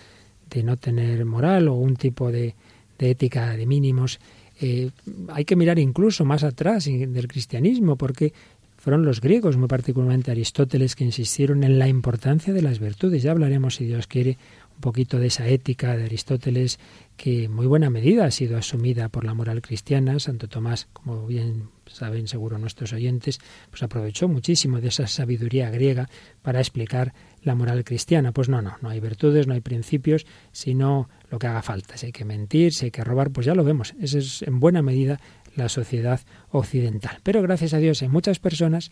[0.51, 2.55] de no tener moral o un tipo de,
[2.99, 4.21] de ética de mínimos,
[4.61, 4.91] eh,
[5.29, 8.33] hay que mirar incluso más atrás del cristianismo, porque
[8.79, 13.23] fueron los griegos, muy particularmente Aristóteles, que insistieron en la importancia de las virtudes.
[13.23, 14.39] Ya hablaremos, si Dios quiere,
[14.75, 16.79] un poquito de esa ética de Aristóteles
[17.17, 20.19] que en muy buena medida ha sido asumida por la moral cristiana.
[20.19, 23.39] Santo Tomás, como bien saben seguro nuestros oyentes,
[23.71, 26.09] pues aprovechó muchísimo de esa sabiduría griega
[26.43, 27.13] para explicar
[27.43, 28.33] la moral cristiana.
[28.33, 31.97] Pues no, no, no hay virtudes, no hay principios, sino lo que haga falta.
[31.97, 33.95] Si hay que mentir, si hay que robar, pues ya lo vemos.
[34.01, 35.21] Esa es en buena medida
[35.55, 36.21] la sociedad
[36.51, 37.19] occidental.
[37.23, 38.91] Pero gracias a Dios hay muchas personas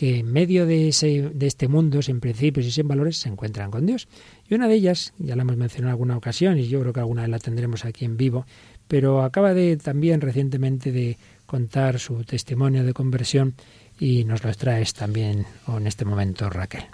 [0.00, 3.70] que en medio de, ese, de este mundo, sin principios y sin valores, se encuentran
[3.70, 4.08] con Dios.
[4.48, 7.00] Y una de ellas, ya la hemos mencionado en alguna ocasión, y yo creo que
[7.00, 8.46] alguna vez la tendremos aquí en vivo,
[8.88, 13.52] pero acaba de también recientemente de contar su testimonio de conversión
[13.98, 16.84] y nos lo traes también en este momento, Raquel.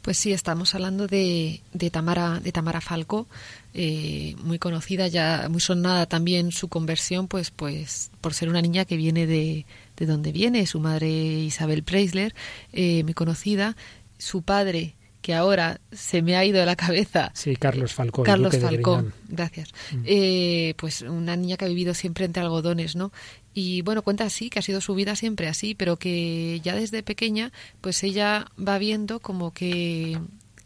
[0.00, 3.26] Pues sí, estamos hablando de, de Tamara, de Tamara Falco,
[3.74, 8.86] eh, muy conocida, ya muy sonada también su conversión, pues, pues por ser una niña
[8.86, 9.66] que viene de,
[10.00, 12.34] de donde viene, su madre Isabel Preisler,
[12.72, 13.76] eh, muy conocida,
[14.18, 17.30] su padre que ahora se me ha ido de la cabeza.
[17.34, 18.24] Sí, Carlos Falcón.
[18.24, 19.72] Carlos Falcón, gracias.
[19.92, 20.02] Mm.
[20.06, 23.12] Eh, pues una niña que ha vivido siempre entre algodones, ¿no?
[23.52, 27.02] Y bueno, cuenta así, que ha sido su vida siempre así, pero que ya desde
[27.02, 30.18] pequeña, pues ella va viendo como que,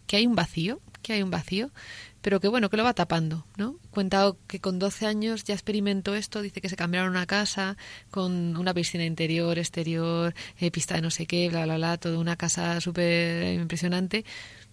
[0.06, 1.70] que hay un vacío, que hay un vacío,
[2.24, 3.76] pero que bueno, que lo va tapando, ¿no?
[3.90, 7.76] Cuenta que con 12 años ya experimentó esto, dice que se cambiaron una casa
[8.10, 12.18] con una piscina interior, exterior, eh, pista de no sé qué, bla, bla, bla, toda
[12.18, 14.24] una casa súper impresionante,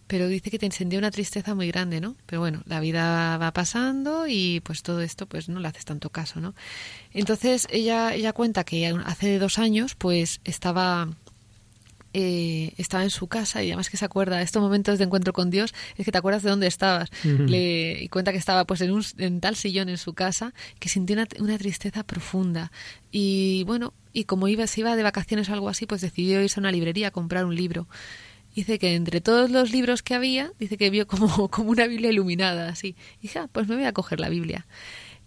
[0.07, 2.15] pero dice que te encendía una tristeza muy grande, ¿no?
[2.25, 6.09] Pero bueno, la vida va pasando y pues todo esto pues no le haces tanto
[6.09, 6.55] caso, ¿no?
[7.11, 11.09] Entonces ella, ella cuenta que hace dos años pues estaba
[12.13, 15.31] eh, estaba en su casa y además que se acuerda de estos momentos de encuentro
[15.31, 17.09] con Dios es que te acuerdas de dónde estabas.
[17.23, 20.89] Le, y cuenta que estaba pues en, un, en tal sillón en su casa que
[20.89, 22.71] sintió una, una, tristeza profunda.
[23.11, 26.59] Y bueno y como iba se iba de vacaciones o algo así pues decidió irse
[26.59, 27.87] a una librería a comprar un libro.
[28.53, 32.09] Dice que entre todos los libros que había dice que vio como, como una Biblia
[32.09, 32.95] iluminada así.
[33.35, 34.67] Ah, pues me voy a coger la Biblia.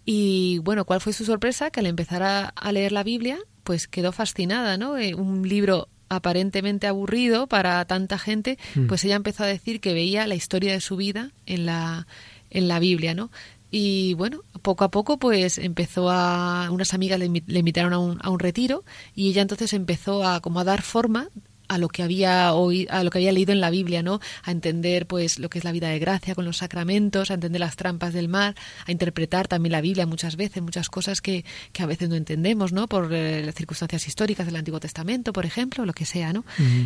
[0.05, 1.71] Y bueno, ¿cuál fue su sorpresa?
[1.71, 4.97] Que al empezar a, a leer la Biblia, pues quedó fascinada, ¿no?
[4.99, 8.87] Eh, un libro aparentemente aburrido para tanta gente, mm.
[8.87, 12.07] pues ella empezó a decir que veía la historia de su vida en la,
[12.49, 13.31] en la Biblia, ¿no?
[13.71, 16.69] Y bueno, poco a poco pues empezó a...
[16.71, 20.39] unas amigas le, le invitaron a un, a un retiro y ella entonces empezó a
[20.39, 21.29] como a dar forma
[21.67, 24.19] a lo que había a lo que había leído en la Biblia, ¿no?
[24.43, 27.59] A entender pues lo que es la vida de gracia con los sacramentos, a entender
[27.59, 28.55] las trampas del mar,
[28.85, 32.73] a interpretar también la Biblia muchas veces, muchas cosas que, que a veces no entendemos,
[32.73, 32.87] ¿no?
[32.87, 36.43] Por eh, las circunstancias históricas del Antiguo Testamento, por ejemplo, lo que sea, ¿no?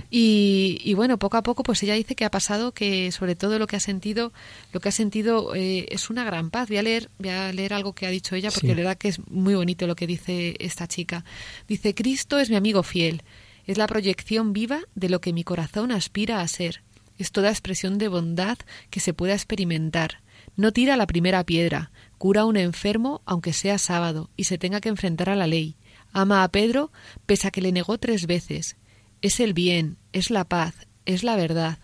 [0.09, 3.59] y, y, bueno, poco a poco pues ella dice que ha pasado que sobre todo
[3.59, 4.31] lo que ha sentido,
[4.71, 6.69] lo que ha sentido eh, es una gran paz.
[6.69, 8.67] Voy a leer, voy a leer algo que ha dicho ella porque sí.
[8.67, 11.23] la verdad que es muy bonito lo que dice esta chica.
[11.67, 13.23] Dice, Cristo es mi amigo fiel
[13.69, 16.81] es la proyección viva de lo que mi corazón aspira a ser.
[17.19, 18.57] Es toda expresión de bondad
[18.89, 20.23] que se pueda experimentar.
[20.55, 24.81] No tira la primera piedra, cura a un enfermo aunque sea sábado y se tenga
[24.81, 25.75] que enfrentar a la ley.
[26.13, 26.91] Ama a Pedro
[27.27, 28.75] pese a que le negó tres veces.
[29.21, 30.73] Es el bien, es la paz,
[31.05, 31.77] es la verdad.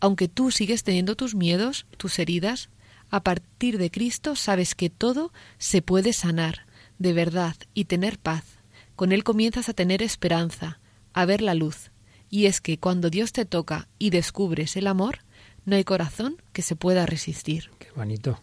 [0.00, 2.70] Aunque tú sigues teniendo tus miedos, tus heridas,
[3.10, 6.64] a partir de Cristo sabes que todo se puede sanar,
[6.98, 8.60] de verdad, y tener paz
[9.00, 10.78] con él comienzas a tener esperanza,
[11.12, 11.90] a ver la luz.
[12.28, 15.18] Y es que cuando Dios te toca y descubres el amor,
[15.64, 17.70] no hay corazón que se pueda resistir.
[17.78, 18.40] Qué bonito.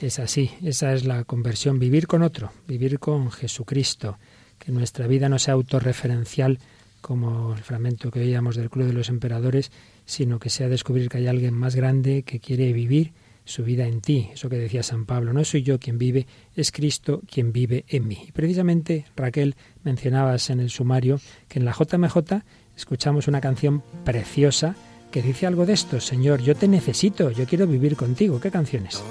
[0.00, 4.18] Es así, esa es la conversión, vivir con otro, vivir con Jesucristo,
[4.58, 6.58] que nuestra vida no sea autorreferencial
[7.00, 9.70] como el fragmento que oíamos del Club de los Emperadores,
[10.04, 13.12] sino que sea descubrir que hay alguien más grande que quiere vivir
[13.50, 14.30] su vida en ti.
[14.32, 16.26] Eso que decía San Pablo, no soy yo quien vive,
[16.56, 18.24] es Cristo quien vive en mí.
[18.28, 22.42] Y precisamente, Raquel, mencionabas en el sumario que en la JMJ
[22.76, 24.74] escuchamos una canción preciosa
[25.10, 28.40] que dice algo de esto, Señor, yo te necesito, yo quiero vivir contigo.
[28.40, 29.02] ¿Qué canciones?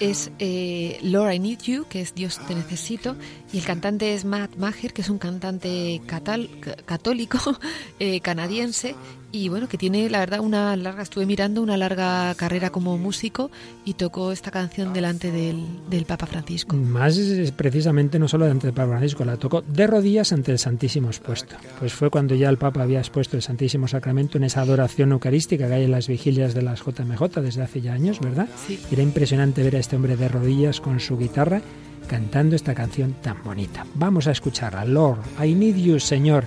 [0.00, 3.16] es eh, Lord I Need You, que es Dios te necesito,
[3.52, 7.38] y el cantante es Matt Maher, que es un cantante católico
[7.98, 8.94] eh, canadiense
[9.30, 13.50] y bueno, que tiene la verdad una larga, estuve mirando una larga carrera como músico
[13.84, 16.74] y tocó esta canción delante del, del Papa Francisco.
[16.76, 17.18] Más
[17.56, 21.56] precisamente no solo delante del Papa Francisco, la tocó de rodillas ante el Santísimo expuesto.
[21.78, 25.68] Pues fue cuando ya el Papa había expuesto el Santísimo Sacramento en esa adoración eucarística
[25.68, 28.48] que hay en las vigilias de las JMJ desde hace ya años, ¿verdad?
[28.66, 28.80] Sí.
[28.90, 31.60] Era impresionante ver a este hombre de rodillas con su guitarra
[32.08, 33.86] cantando esta canción tan bonita.
[33.94, 34.84] Vamos a escucharla.
[34.84, 36.44] Lord, I need you, Señor,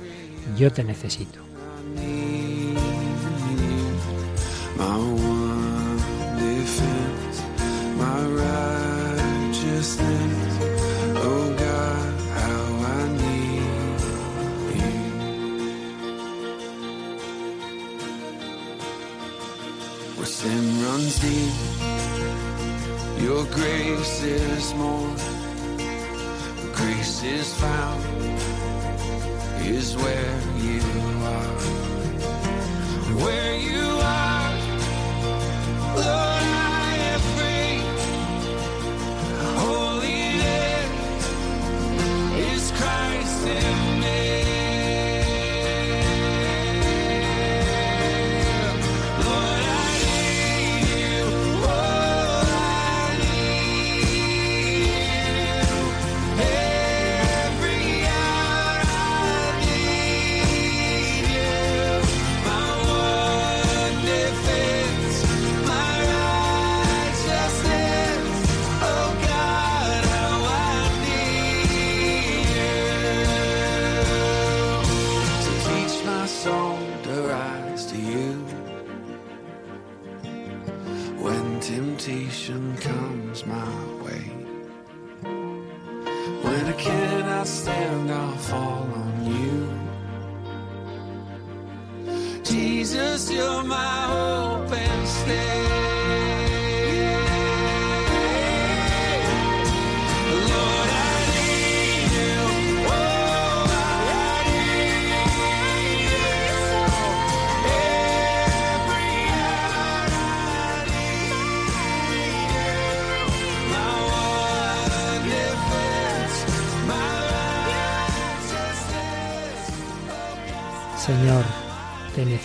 [0.58, 1.40] yo te necesito.
[4.82, 5.98] My one
[6.40, 7.38] defense,
[8.04, 10.54] my righteousness.
[11.28, 12.62] Oh God, how
[12.98, 14.00] I need
[14.80, 15.00] you.
[20.18, 21.56] Where sin runs deep,
[23.26, 25.14] your grace is more.
[26.80, 28.04] Grace is found,
[29.76, 30.82] is where you
[31.38, 31.58] are.
[33.24, 34.31] Where you are.
[35.96, 36.61] Lord,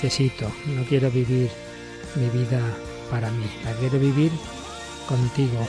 [0.07, 1.51] necesito, no quiero vivir
[2.15, 2.61] mi vida
[3.11, 4.31] para mí, la quiero vivir
[5.09, 5.67] contigo.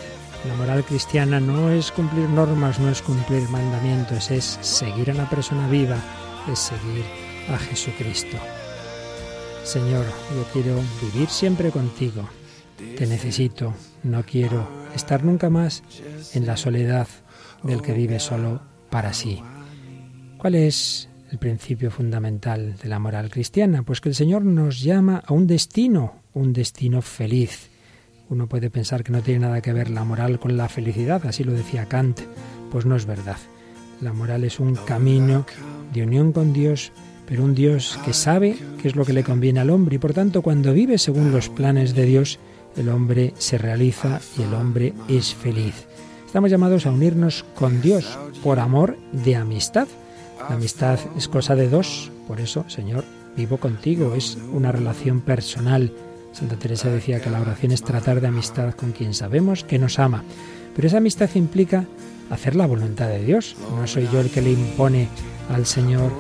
[0.48, 5.28] La moral cristiana no es cumplir normas, no es cumplir mandamientos, es seguir a la
[5.28, 5.98] persona viva,
[6.52, 7.04] es seguir
[7.50, 8.38] a Jesucristo.
[9.64, 12.30] Señor, yo quiero vivir siempre contigo,
[12.96, 13.74] te necesito,
[14.04, 15.82] no quiero estar nunca más
[16.36, 17.08] en la soledad
[17.64, 18.62] del que vive solo
[18.92, 19.42] para sí.
[20.38, 23.84] ¿Cuál es el principio fundamental de la moral cristiana?
[23.84, 27.70] Pues que el Señor nos llama a un destino, un destino feliz.
[28.30, 31.44] Uno puede pensar que no tiene nada que ver la moral con la felicidad, así
[31.44, 32.22] lo decía Kant.
[32.72, 33.38] Pues no es verdad.
[34.02, 35.46] La moral es un camino
[35.94, 36.92] de unión con Dios,
[37.26, 40.14] pero un Dios que sabe qué es lo que le conviene al hombre y por
[40.14, 42.40] tanto cuando vive según los planes de Dios,
[42.76, 45.88] el hombre se realiza y el hombre es feliz.
[46.26, 49.88] Estamos llamados a unirnos con Dios por amor de amistad.
[50.40, 53.04] La amistad es cosa de dos, por eso, Señor,
[53.36, 55.92] vivo contigo, es una relación personal.
[56.32, 60.00] Santa Teresa decía que la oración es tratar de amistad con quien sabemos que nos
[60.00, 60.24] ama.
[60.76, 61.86] Pero esa amistad implica
[62.30, 63.56] hacer la voluntad de Dios.
[63.76, 65.08] No soy yo el que le impone
[65.50, 66.12] al Señor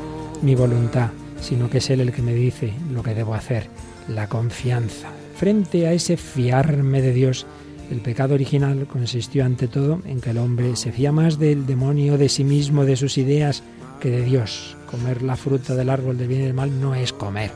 [0.41, 1.09] mi voluntad,
[1.41, 3.70] sino que es Él el que me dice lo que debo hacer.
[4.07, 5.09] La confianza.
[5.36, 7.45] Frente a ese fiarme de Dios,
[7.91, 12.18] el pecado original consistió ante todo en que el hombre se fía más del demonio,
[12.18, 13.63] de sí mismo, de sus ideas,
[13.99, 14.77] que de Dios.
[14.89, 17.51] Comer la fruta del árbol del bien y del mal no es comer,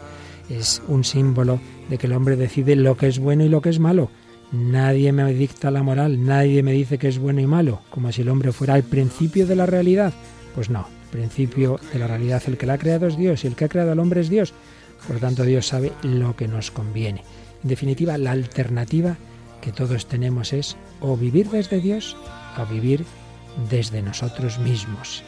[0.49, 3.69] es un símbolo de que el hombre decide lo que es bueno y lo que
[3.69, 4.09] es malo.
[4.51, 8.21] Nadie me dicta la moral, nadie me dice que es bueno y malo, como si
[8.21, 10.13] el hombre fuera el principio de la realidad.
[10.53, 12.43] Pues no, principio de la realidad.
[12.47, 14.29] El que la ha creado es Dios y el que ha creado al hombre es
[14.29, 14.53] Dios.
[15.07, 17.23] Por lo tanto, Dios sabe lo que nos conviene.
[17.63, 19.17] En definitiva, la alternativa
[19.61, 22.17] que todos tenemos es o vivir desde Dios
[22.57, 23.05] o vivir
[23.69, 25.23] desde nosotros mismos.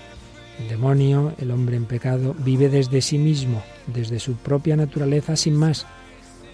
[0.59, 5.55] El demonio, el hombre en pecado, vive desde sí mismo, desde su propia naturaleza sin
[5.55, 5.85] más.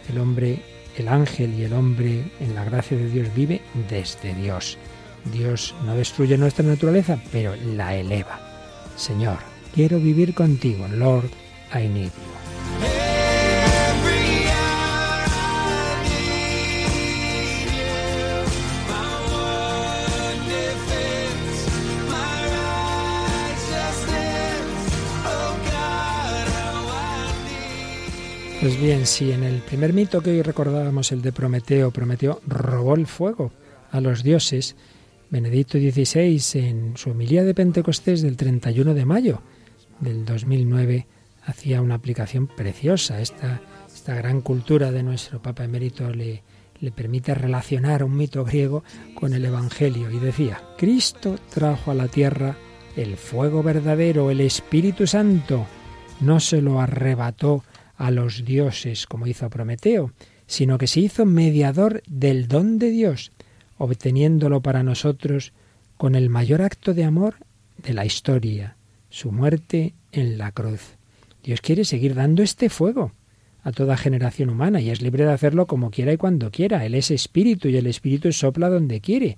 [0.09, 0.63] El hombre,
[0.97, 4.77] el ángel y el hombre en la gracia de Dios vive desde Dios.
[5.33, 8.39] Dios no destruye nuestra naturaleza, pero la eleva.
[8.95, 9.37] Señor,
[9.73, 10.87] quiero vivir contigo.
[10.87, 11.29] Lord,
[11.73, 12.38] I need you.
[28.61, 32.95] Pues bien, si en el primer mito que hoy recordábamos, el de Prometeo, Prometeo robó
[32.95, 33.53] el fuego
[33.89, 34.75] a los dioses,
[35.29, 39.41] Benedicto XVI, en su homilía de Pentecostés del 31 de mayo
[40.01, 41.07] del 2009,
[41.45, 43.21] hacía una aplicación preciosa.
[43.21, 46.43] Esta, esta gran cultura de nuestro Papa Emérito le,
[46.81, 48.83] le permite relacionar un mito griego
[49.15, 52.57] con el Evangelio y decía, Cristo trajo a la tierra
[52.97, 55.65] el fuego verdadero, el Espíritu Santo,
[56.19, 57.63] no se lo arrebató
[57.99, 60.13] a los dioses como hizo Prometeo,
[60.47, 63.31] sino que se hizo mediador del don de Dios,
[63.77, 65.51] obteniéndolo para nosotros
[65.97, 67.35] con el mayor acto de amor
[67.77, 68.77] de la historia,
[69.09, 70.95] su muerte en la cruz.
[71.43, 73.11] Dios quiere seguir dando este fuego
[73.63, 76.85] a toda generación humana y es libre de hacerlo como quiera y cuando quiera.
[76.85, 79.37] Él es espíritu y el espíritu sopla donde quiere.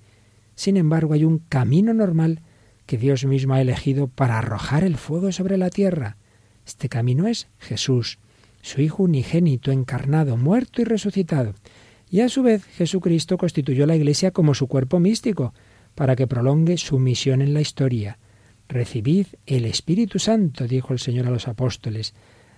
[0.54, 2.42] Sin embargo, hay un camino normal
[2.86, 6.18] que Dios mismo ha elegido para arrojar el fuego sobre la tierra.
[6.64, 8.20] Este camino es Jesús,
[8.62, 11.54] su Hijo unigénito, encarnado, muerto y resucitado.
[12.10, 15.54] Y a su vez Jesucristo constituyó la Iglesia como su cuerpo místico,
[15.96, 18.18] para que prolongue su misión en la historia.
[18.68, 22.14] Recibid el Espíritu Santo, dijo el Señor a los apóstoles,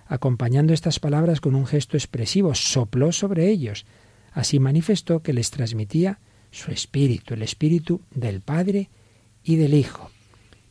[0.06, 3.86] acompañando estas palabras con un gesto expresivo, sopló sobre ellos.
[4.32, 6.18] Así manifestó que les transmitía
[6.50, 8.90] su Espíritu, el Espíritu del Padre
[9.42, 10.10] y del Hijo.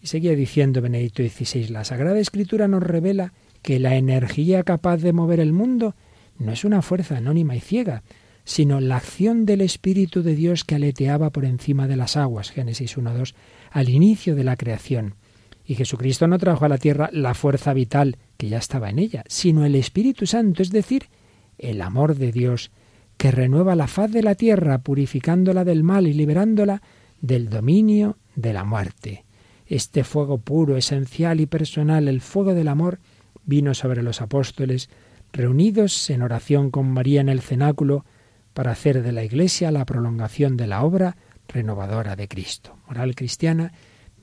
[0.02, 3.34] Y seguía diciendo Benedicto XVI, la Sagrada Escritura nos revela
[3.64, 5.96] que la energía capaz de mover el mundo
[6.38, 8.04] no es una fuerza anónima y ciega,
[8.44, 12.98] sino la acción del Espíritu de Dios que aleteaba por encima de las aguas, Génesis
[12.98, 13.34] 1.2,
[13.72, 15.16] al inicio de la creación.
[15.66, 19.24] Y Jesucristo no trajo a la tierra la fuerza vital que ya estaba en ella,
[19.28, 21.08] sino el Espíritu Santo, es decir,
[21.58, 22.72] el amor de Dios,
[23.16, 26.82] que renueva la faz de la tierra, purificándola del mal y liberándola
[27.22, 29.24] del dominio de la muerte.
[29.66, 33.00] Este fuego puro, esencial y personal, el fuego del amor,
[33.46, 34.90] vino sobre los apóstoles,
[35.32, 38.06] reunidos en oración con María en el cenáculo,
[38.54, 41.18] para hacer de la Iglesia la prolongación de la obra
[41.48, 42.78] renovadora de Cristo.
[42.88, 43.74] Moral cristiana,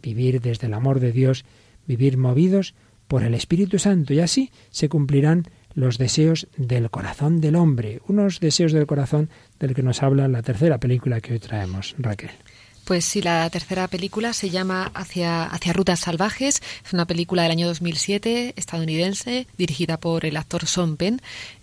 [0.02, 1.44] vivir desde el amor de Dios,
[1.86, 2.74] vivir movidos
[3.08, 5.44] por el Espíritu Santo, y así se cumplirán
[5.74, 10.42] los deseos del corazón del hombre, unos deseos del corazón del que nos habla la
[10.42, 12.30] tercera película que hoy traemos, Raquel.
[12.84, 16.60] Pues sí, la tercera película se llama Hacia, Hacia Rutas Salvajes.
[16.84, 21.20] Es una película del año 2007, estadounidense, dirigida por el actor Sean Penn.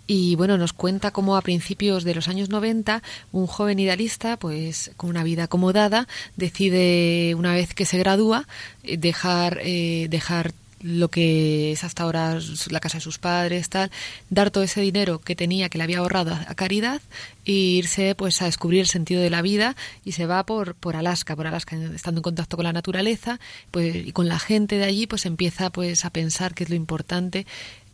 [0.08, 3.04] Y bueno, nos cuenta cómo a principios de los años 90
[3.34, 6.08] un joven idealista, pues con una vida acomodada,
[6.38, 8.48] decide una vez que se gradúa
[8.84, 12.38] eh, dejar, eh, dejar lo que es hasta ahora
[12.70, 13.92] la casa de sus padres, tal,
[14.30, 17.02] dar todo ese dinero que tenía, que le había ahorrado a caridad,
[17.46, 20.96] e irse pues a descubrir el sentido de la vida y se va por, por
[20.96, 23.40] Alaska, por Alaska, estando en contacto con la naturaleza,
[23.72, 26.76] pues y con la gente de allí, pues empieza pues a pensar qué es lo
[26.76, 27.46] importante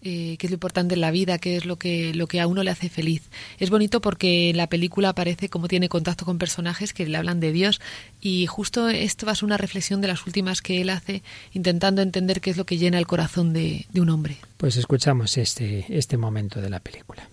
[0.04, 2.47] eh, qué es lo importante en la vida, qué es lo que, lo que a
[2.47, 3.24] uno le hace feliz.
[3.60, 7.39] Es bonito porque en la película aparece cómo tiene contacto con personajes que le hablan
[7.39, 7.82] de Dios
[8.22, 11.24] y justo esto va a ser una reflexión de las últimas que él hace
[11.54, 14.38] intentando entender qué es lo que llena el corazón de, de un hombre.
[14.58, 17.28] Pues escuchamos este, este momento de la película.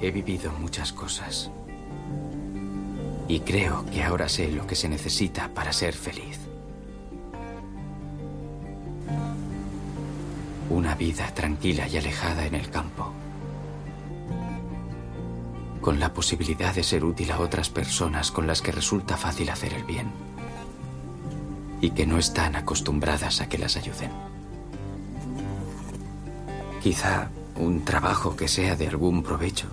[0.00, 1.50] He vivido muchas cosas
[3.28, 6.51] y creo que ahora sé lo que se necesita para ser feliz.
[10.72, 13.12] Una vida tranquila y alejada en el campo.
[15.82, 19.74] Con la posibilidad de ser útil a otras personas con las que resulta fácil hacer
[19.74, 20.10] el bien.
[21.82, 24.12] Y que no están acostumbradas a que las ayuden.
[26.82, 29.66] Quizá un trabajo que sea de algún provecho.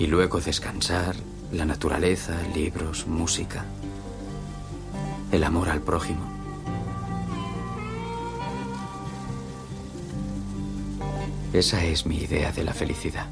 [0.00, 1.14] Y luego descansar,
[1.52, 3.66] la naturaleza, libros, música.
[5.30, 6.33] El amor al prójimo.
[11.54, 13.28] Esa es mi idea de la felicidad.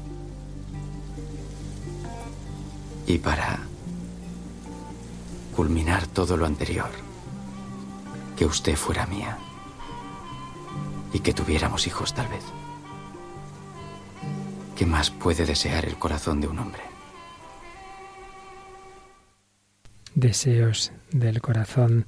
[3.05, 3.59] Y para
[5.53, 6.89] culminar todo lo anterior,
[8.37, 9.37] que usted fuera mía
[11.11, 12.45] y que tuviéramos hijos tal vez.
[14.77, 16.83] ¿Qué más puede desear el corazón de un hombre?
[20.15, 22.05] Deseos del corazón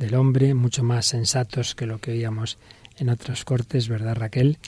[0.00, 2.58] del hombre, mucho más sensatos que lo que oíamos
[2.98, 4.58] en otros cortes, ¿verdad, Raquel?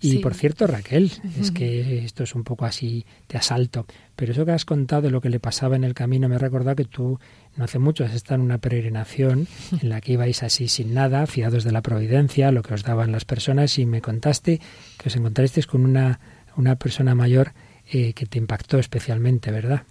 [0.00, 4.44] Y por cierto, Raquel, es que esto es un poco así de asalto, pero eso
[4.44, 6.84] que has contado de lo que le pasaba en el camino me ha recordado que
[6.84, 7.20] tú
[7.56, 9.46] no hace mucho has estado en una peregrinación
[9.80, 13.12] en la que ibais así sin nada, fiados de la providencia, lo que os daban
[13.12, 14.60] las personas, y me contaste
[14.98, 16.20] que os encontrasteis con una,
[16.56, 17.52] una persona mayor
[17.90, 19.82] eh, que te impactó especialmente, ¿verdad?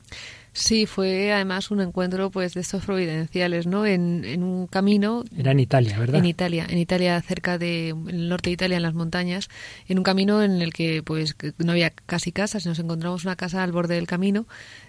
[0.54, 3.86] Sí, fue además un encuentro pues de estos providenciales, ¿no?
[3.86, 5.24] En, en, un camino.
[5.38, 6.18] Era en Italia, ¿verdad?
[6.18, 9.48] En Italia, en Italia, cerca de en el norte de Italia, en las montañas,
[9.88, 13.64] en un camino en el que pues no había casi casas, nos encontramos una casa
[13.64, 14.46] al borde del camino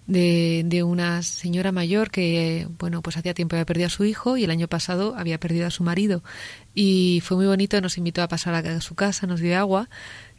[0.06, 4.36] de, de una señora mayor que, bueno, pues hacía tiempo había perdido a su hijo
[4.36, 6.22] y el año pasado había perdido a su marido.
[6.74, 9.88] Y fue muy bonito, nos invitó a pasar a su casa, nos dio agua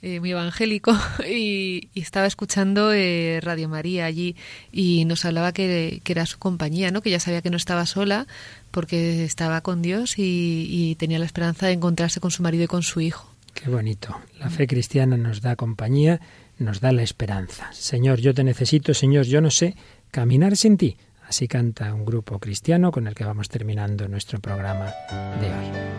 [0.02, 0.92] eh, muy evangélico,
[1.28, 4.36] y, estaba escuchando eh, Radio María allí
[4.72, 7.02] y nos hablaba que, era su compañía, ¿no?
[7.02, 8.28] que ya sabía que no estaba sola
[8.72, 12.68] porque estaba con Dios y, y tenía la esperanza de encontrarse con su marido y
[12.68, 13.34] con su hijo.
[13.54, 14.20] Qué bonito.
[14.40, 16.20] La fe cristiana nos da compañía,
[16.58, 17.72] nos da la esperanza.
[17.74, 19.76] Señor, yo te necesito, Señor, yo no sé
[20.12, 20.98] caminar sin ti.
[21.28, 24.94] Así canta un grupo cristiano con el que vamos terminando nuestro programa
[25.40, 25.94] de hoy.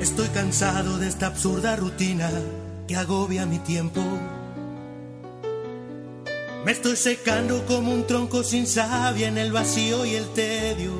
[0.00, 2.30] Estoy cansado de esta absurda rutina
[2.88, 4.02] que agobia mi tiempo.
[6.64, 10.92] Me estoy secando como un tronco sin savia en el vacío y el tedio.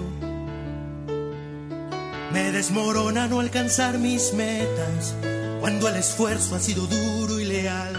[2.32, 5.14] Me desmorona no alcanzar mis metas
[5.60, 7.92] cuando el esfuerzo ha sido duro y leal.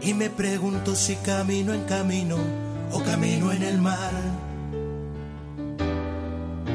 [0.00, 2.36] Y me pregunto si camino en camino
[2.90, 4.12] o camino en el mar.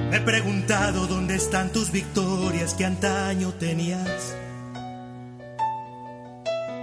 [0.09, 4.35] Me he preguntado dónde están tus victorias que antaño tenías.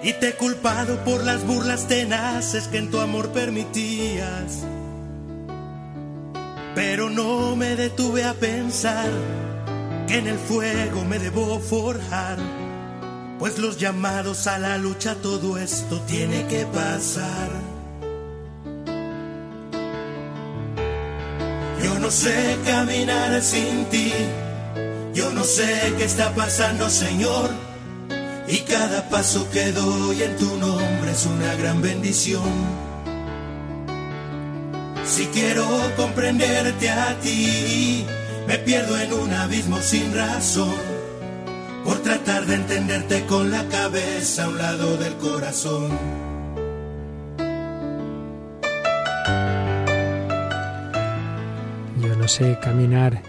[0.02, 4.64] Y te he culpado por las burlas tenaces que en tu amor permitías.
[6.74, 9.10] Pero no me detuve a pensar
[10.06, 12.38] que en el fuego me debo forjar.
[13.40, 17.50] Pues los llamados a la lucha, todo esto tiene que pasar.
[21.82, 24.12] Yo no sé caminar sin ti.
[25.14, 27.67] Yo no sé qué está pasando, Señor.
[28.48, 32.42] Y cada paso que doy en tu nombre es una gran bendición.
[35.04, 38.04] Si quiero comprenderte a ti,
[38.46, 40.74] me pierdo en un abismo sin razón.
[41.84, 46.28] Por tratar de entenderte con la cabeza a un lado del corazón.
[52.28, 53.22] sé caminar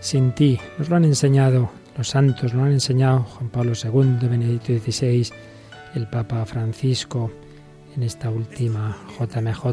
[0.00, 0.58] sin ti.
[0.78, 5.28] Nos lo han enseñado los santos, lo han enseñado Juan Pablo II, Benedicto XVI,
[5.94, 7.30] el Papa Francisco,
[7.96, 9.66] en esta última JMJ,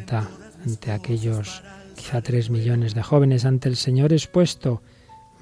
[0.66, 1.64] ante aquellos
[1.96, 4.82] quizá tres millones de jóvenes, ante el Señor expuesto,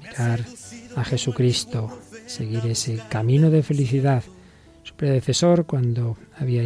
[0.00, 0.44] mirar
[0.96, 1.90] a Jesucristo,
[2.26, 4.22] seguir ese camino de felicidad.
[4.82, 6.64] Su predecesor, cuando había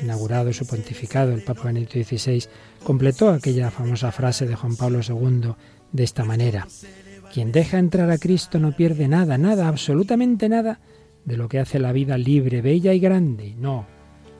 [0.00, 2.44] inaugurado su pontificado, el Papa Benedicto XVI,
[2.82, 5.54] completó aquella famosa frase de Juan Pablo II
[5.92, 6.66] de esta manera.
[7.32, 10.80] Quien deja entrar a Cristo no pierde nada, nada, absolutamente nada
[11.24, 13.54] de lo que hace la vida libre, bella y grande.
[13.56, 13.86] No,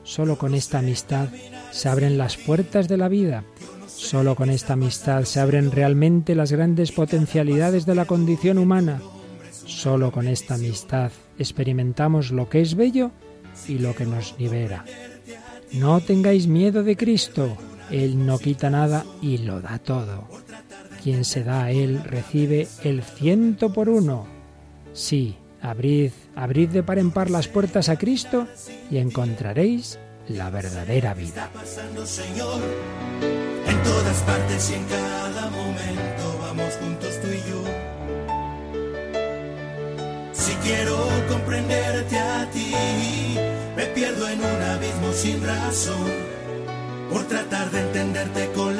[0.03, 1.29] solo con esta amistad
[1.71, 3.45] se abren las puertas de la vida.
[3.87, 9.01] Solo con esta amistad se abren realmente las grandes potencialidades de la condición humana.
[9.65, 13.11] Solo con esta amistad experimentamos lo que es bello
[13.67, 14.85] y lo que nos libera.
[15.71, 17.57] No tengáis miedo de Cristo.
[17.89, 20.42] Él no quita nada y lo da todo.
[21.03, 24.25] Quien se da a Él recibe el ciento por uno.
[24.93, 28.47] Sí, abrid, abrid de par en par las puertas a Cristo
[28.89, 29.99] y encontraréis
[30.29, 31.49] la verdadera vida.
[33.67, 37.63] En todas partes y en cada momento vamos juntos tú y yo.
[40.31, 40.97] Si quiero
[41.27, 42.71] comprenderte a ti,
[43.75, 46.11] me pierdo en un abismo sin razón
[47.11, 48.72] por tratar de entenderte con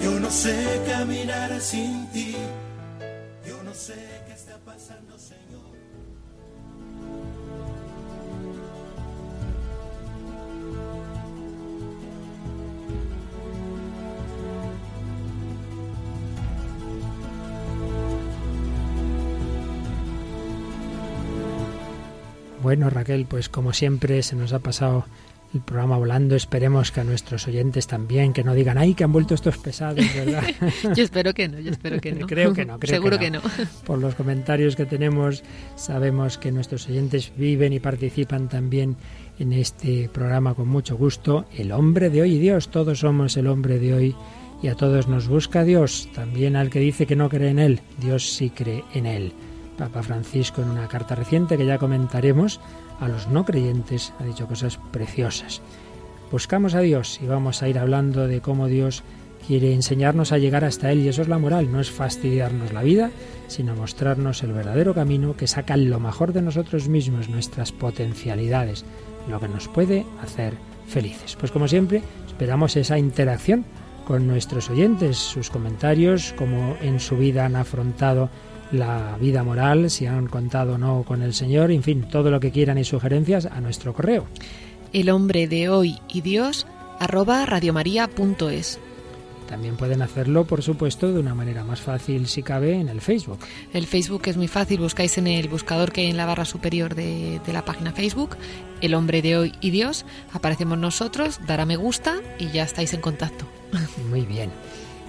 [0.00, 2.36] yo no sé caminar sin ti,
[3.44, 3.94] yo no sé
[4.28, 5.74] qué está pasando, Señor.
[22.62, 25.06] Bueno, Raquel, pues como siempre se nos ha pasado
[25.54, 26.34] el programa volando.
[26.34, 30.04] Esperemos que a nuestros oyentes también, que no digan, ay, que han vuelto estos pesados,
[30.14, 30.44] ¿verdad?
[30.96, 32.26] yo espero que no, yo espero que no.
[32.26, 33.40] creo que no, creo Seguro que no.
[33.86, 35.42] Por los comentarios que tenemos,
[35.76, 38.96] sabemos que nuestros oyentes viven y participan también
[39.38, 41.46] en este programa con mucho gusto.
[41.56, 44.16] El hombre de hoy y Dios, todos somos el hombre de hoy
[44.62, 47.80] y a todos nos busca Dios, también al que dice que no cree en Él,
[48.00, 49.32] Dios sí cree en Él.
[49.76, 52.60] Papa Francisco en una carta reciente que ya comentaremos
[53.04, 55.60] a los no creyentes ha dicho cosas preciosas.
[56.30, 59.02] Buscamos a Dios y vamos a ir hablando de cómo Dios
[59.46, 62.82] quiere enseñarnos a llegar hasta Él y eso es la moral, no es fastidiarnos la
[62.82, 63.10] vida,
[63.46, 68.86] sino mostrarnos el verdadero camino que saca lo mejor de nosotros mismos, nuestras potencialidades,
[69.28, 70.54] lo que nos puede hacer
[70.86, 71.36] felices.
[71.38, 73.66] Pues como siempre, esperamos esa interacción
[74.06, 78.30] con nuestros oyentes, sus comentarios, cómo en su vida han afrontado
[78.74, 82.40] la vida moral, si han contado o no con el Señor, en fin, todo lo
[82.40, 84.26] que quieran y sugerencias a nuestro correo.
[84.92, 86.66] El hombre de hoy y Dios
[86.98, 88.78] arroba radiomaria.es.
[89.48, 93.38] También pueden hacerlo, por supuesto, de una manera más fácil si cabe en el Facebook.
[93.72, 96.94] El Facebook es muy fácil, buscáis en el buscador que hay en la barra superior
[96.94, 98.36] de, de, la página Facebook,
[98.80, 102.94] El hombre de hoy y Dios, aparecemos nosotros, dar a me gusta y ya estáis
[102.94, 103.46] en contacto.
[104.10, 104.50] Muy bien.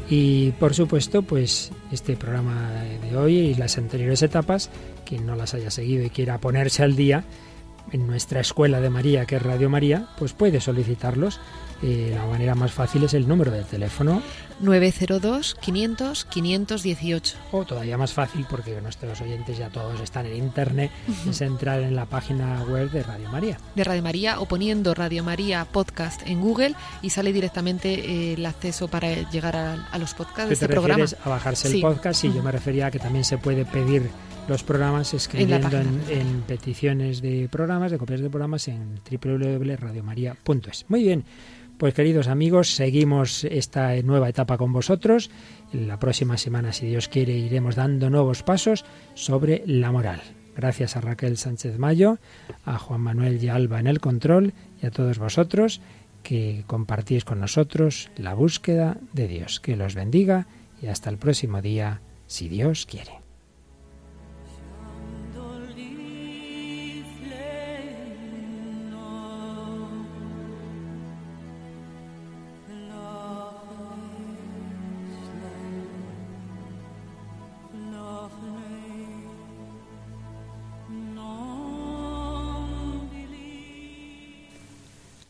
[0.09, 4.69] Y por supuesto, pues este programa de hoy y las anteriores etapas,
[5.05, 7.23] quien no las haya seguido y quiera ponerse al día,
[7.91, 11.39] en nuestra escuela de María, que es Radio María, pues puede solicitarlos.
[11.83, 14.21] Eh, la manera más fácil es el número del teléfono
[14.63, 17.33] 902-500-518.
[17.51, 20.89] O todavía más fácil, porque nuestros oyentes ya todos están en internet,
[21.29, 23.57] es entrar en la página web de Radio María.
[23.75, 28.45] De Radio María o poniendo Radio María Podcast en Google y sale directamente eh, el
[28.45, 31.05] acceso para llegar a, a los podcasts de este te programa.
[31.23, 34.09] a bajarse el podcast y yo me refería a que también se puede pedir
[34.47, 40.85] los programas escribiendo en, en, en, peticiones de programas, de copias de programas en www.radiomaria.es.
[40.87, 41.25] Muy bien,
[41.77, 45.29] pues queridos amigos, seguimos esta nueva etapa con vosotros.
[45.73, 50.21] La próxima semana, si Dios quiere, iremos dando nuevos pasos sobre la moral.
[50.55, 52.17] Gracias a Raquel Sánchez Mayo,
[52.63, 55.81] a Juan Manuel y Alba en el control y a todos vosotros
[56.23, 59.59] que compartís con nosotros la búsqueda de Dios.
[59.59, 60.47] Que los bendiga
[60.81, 63.24] y hasta el próximo día, si Dios quiere.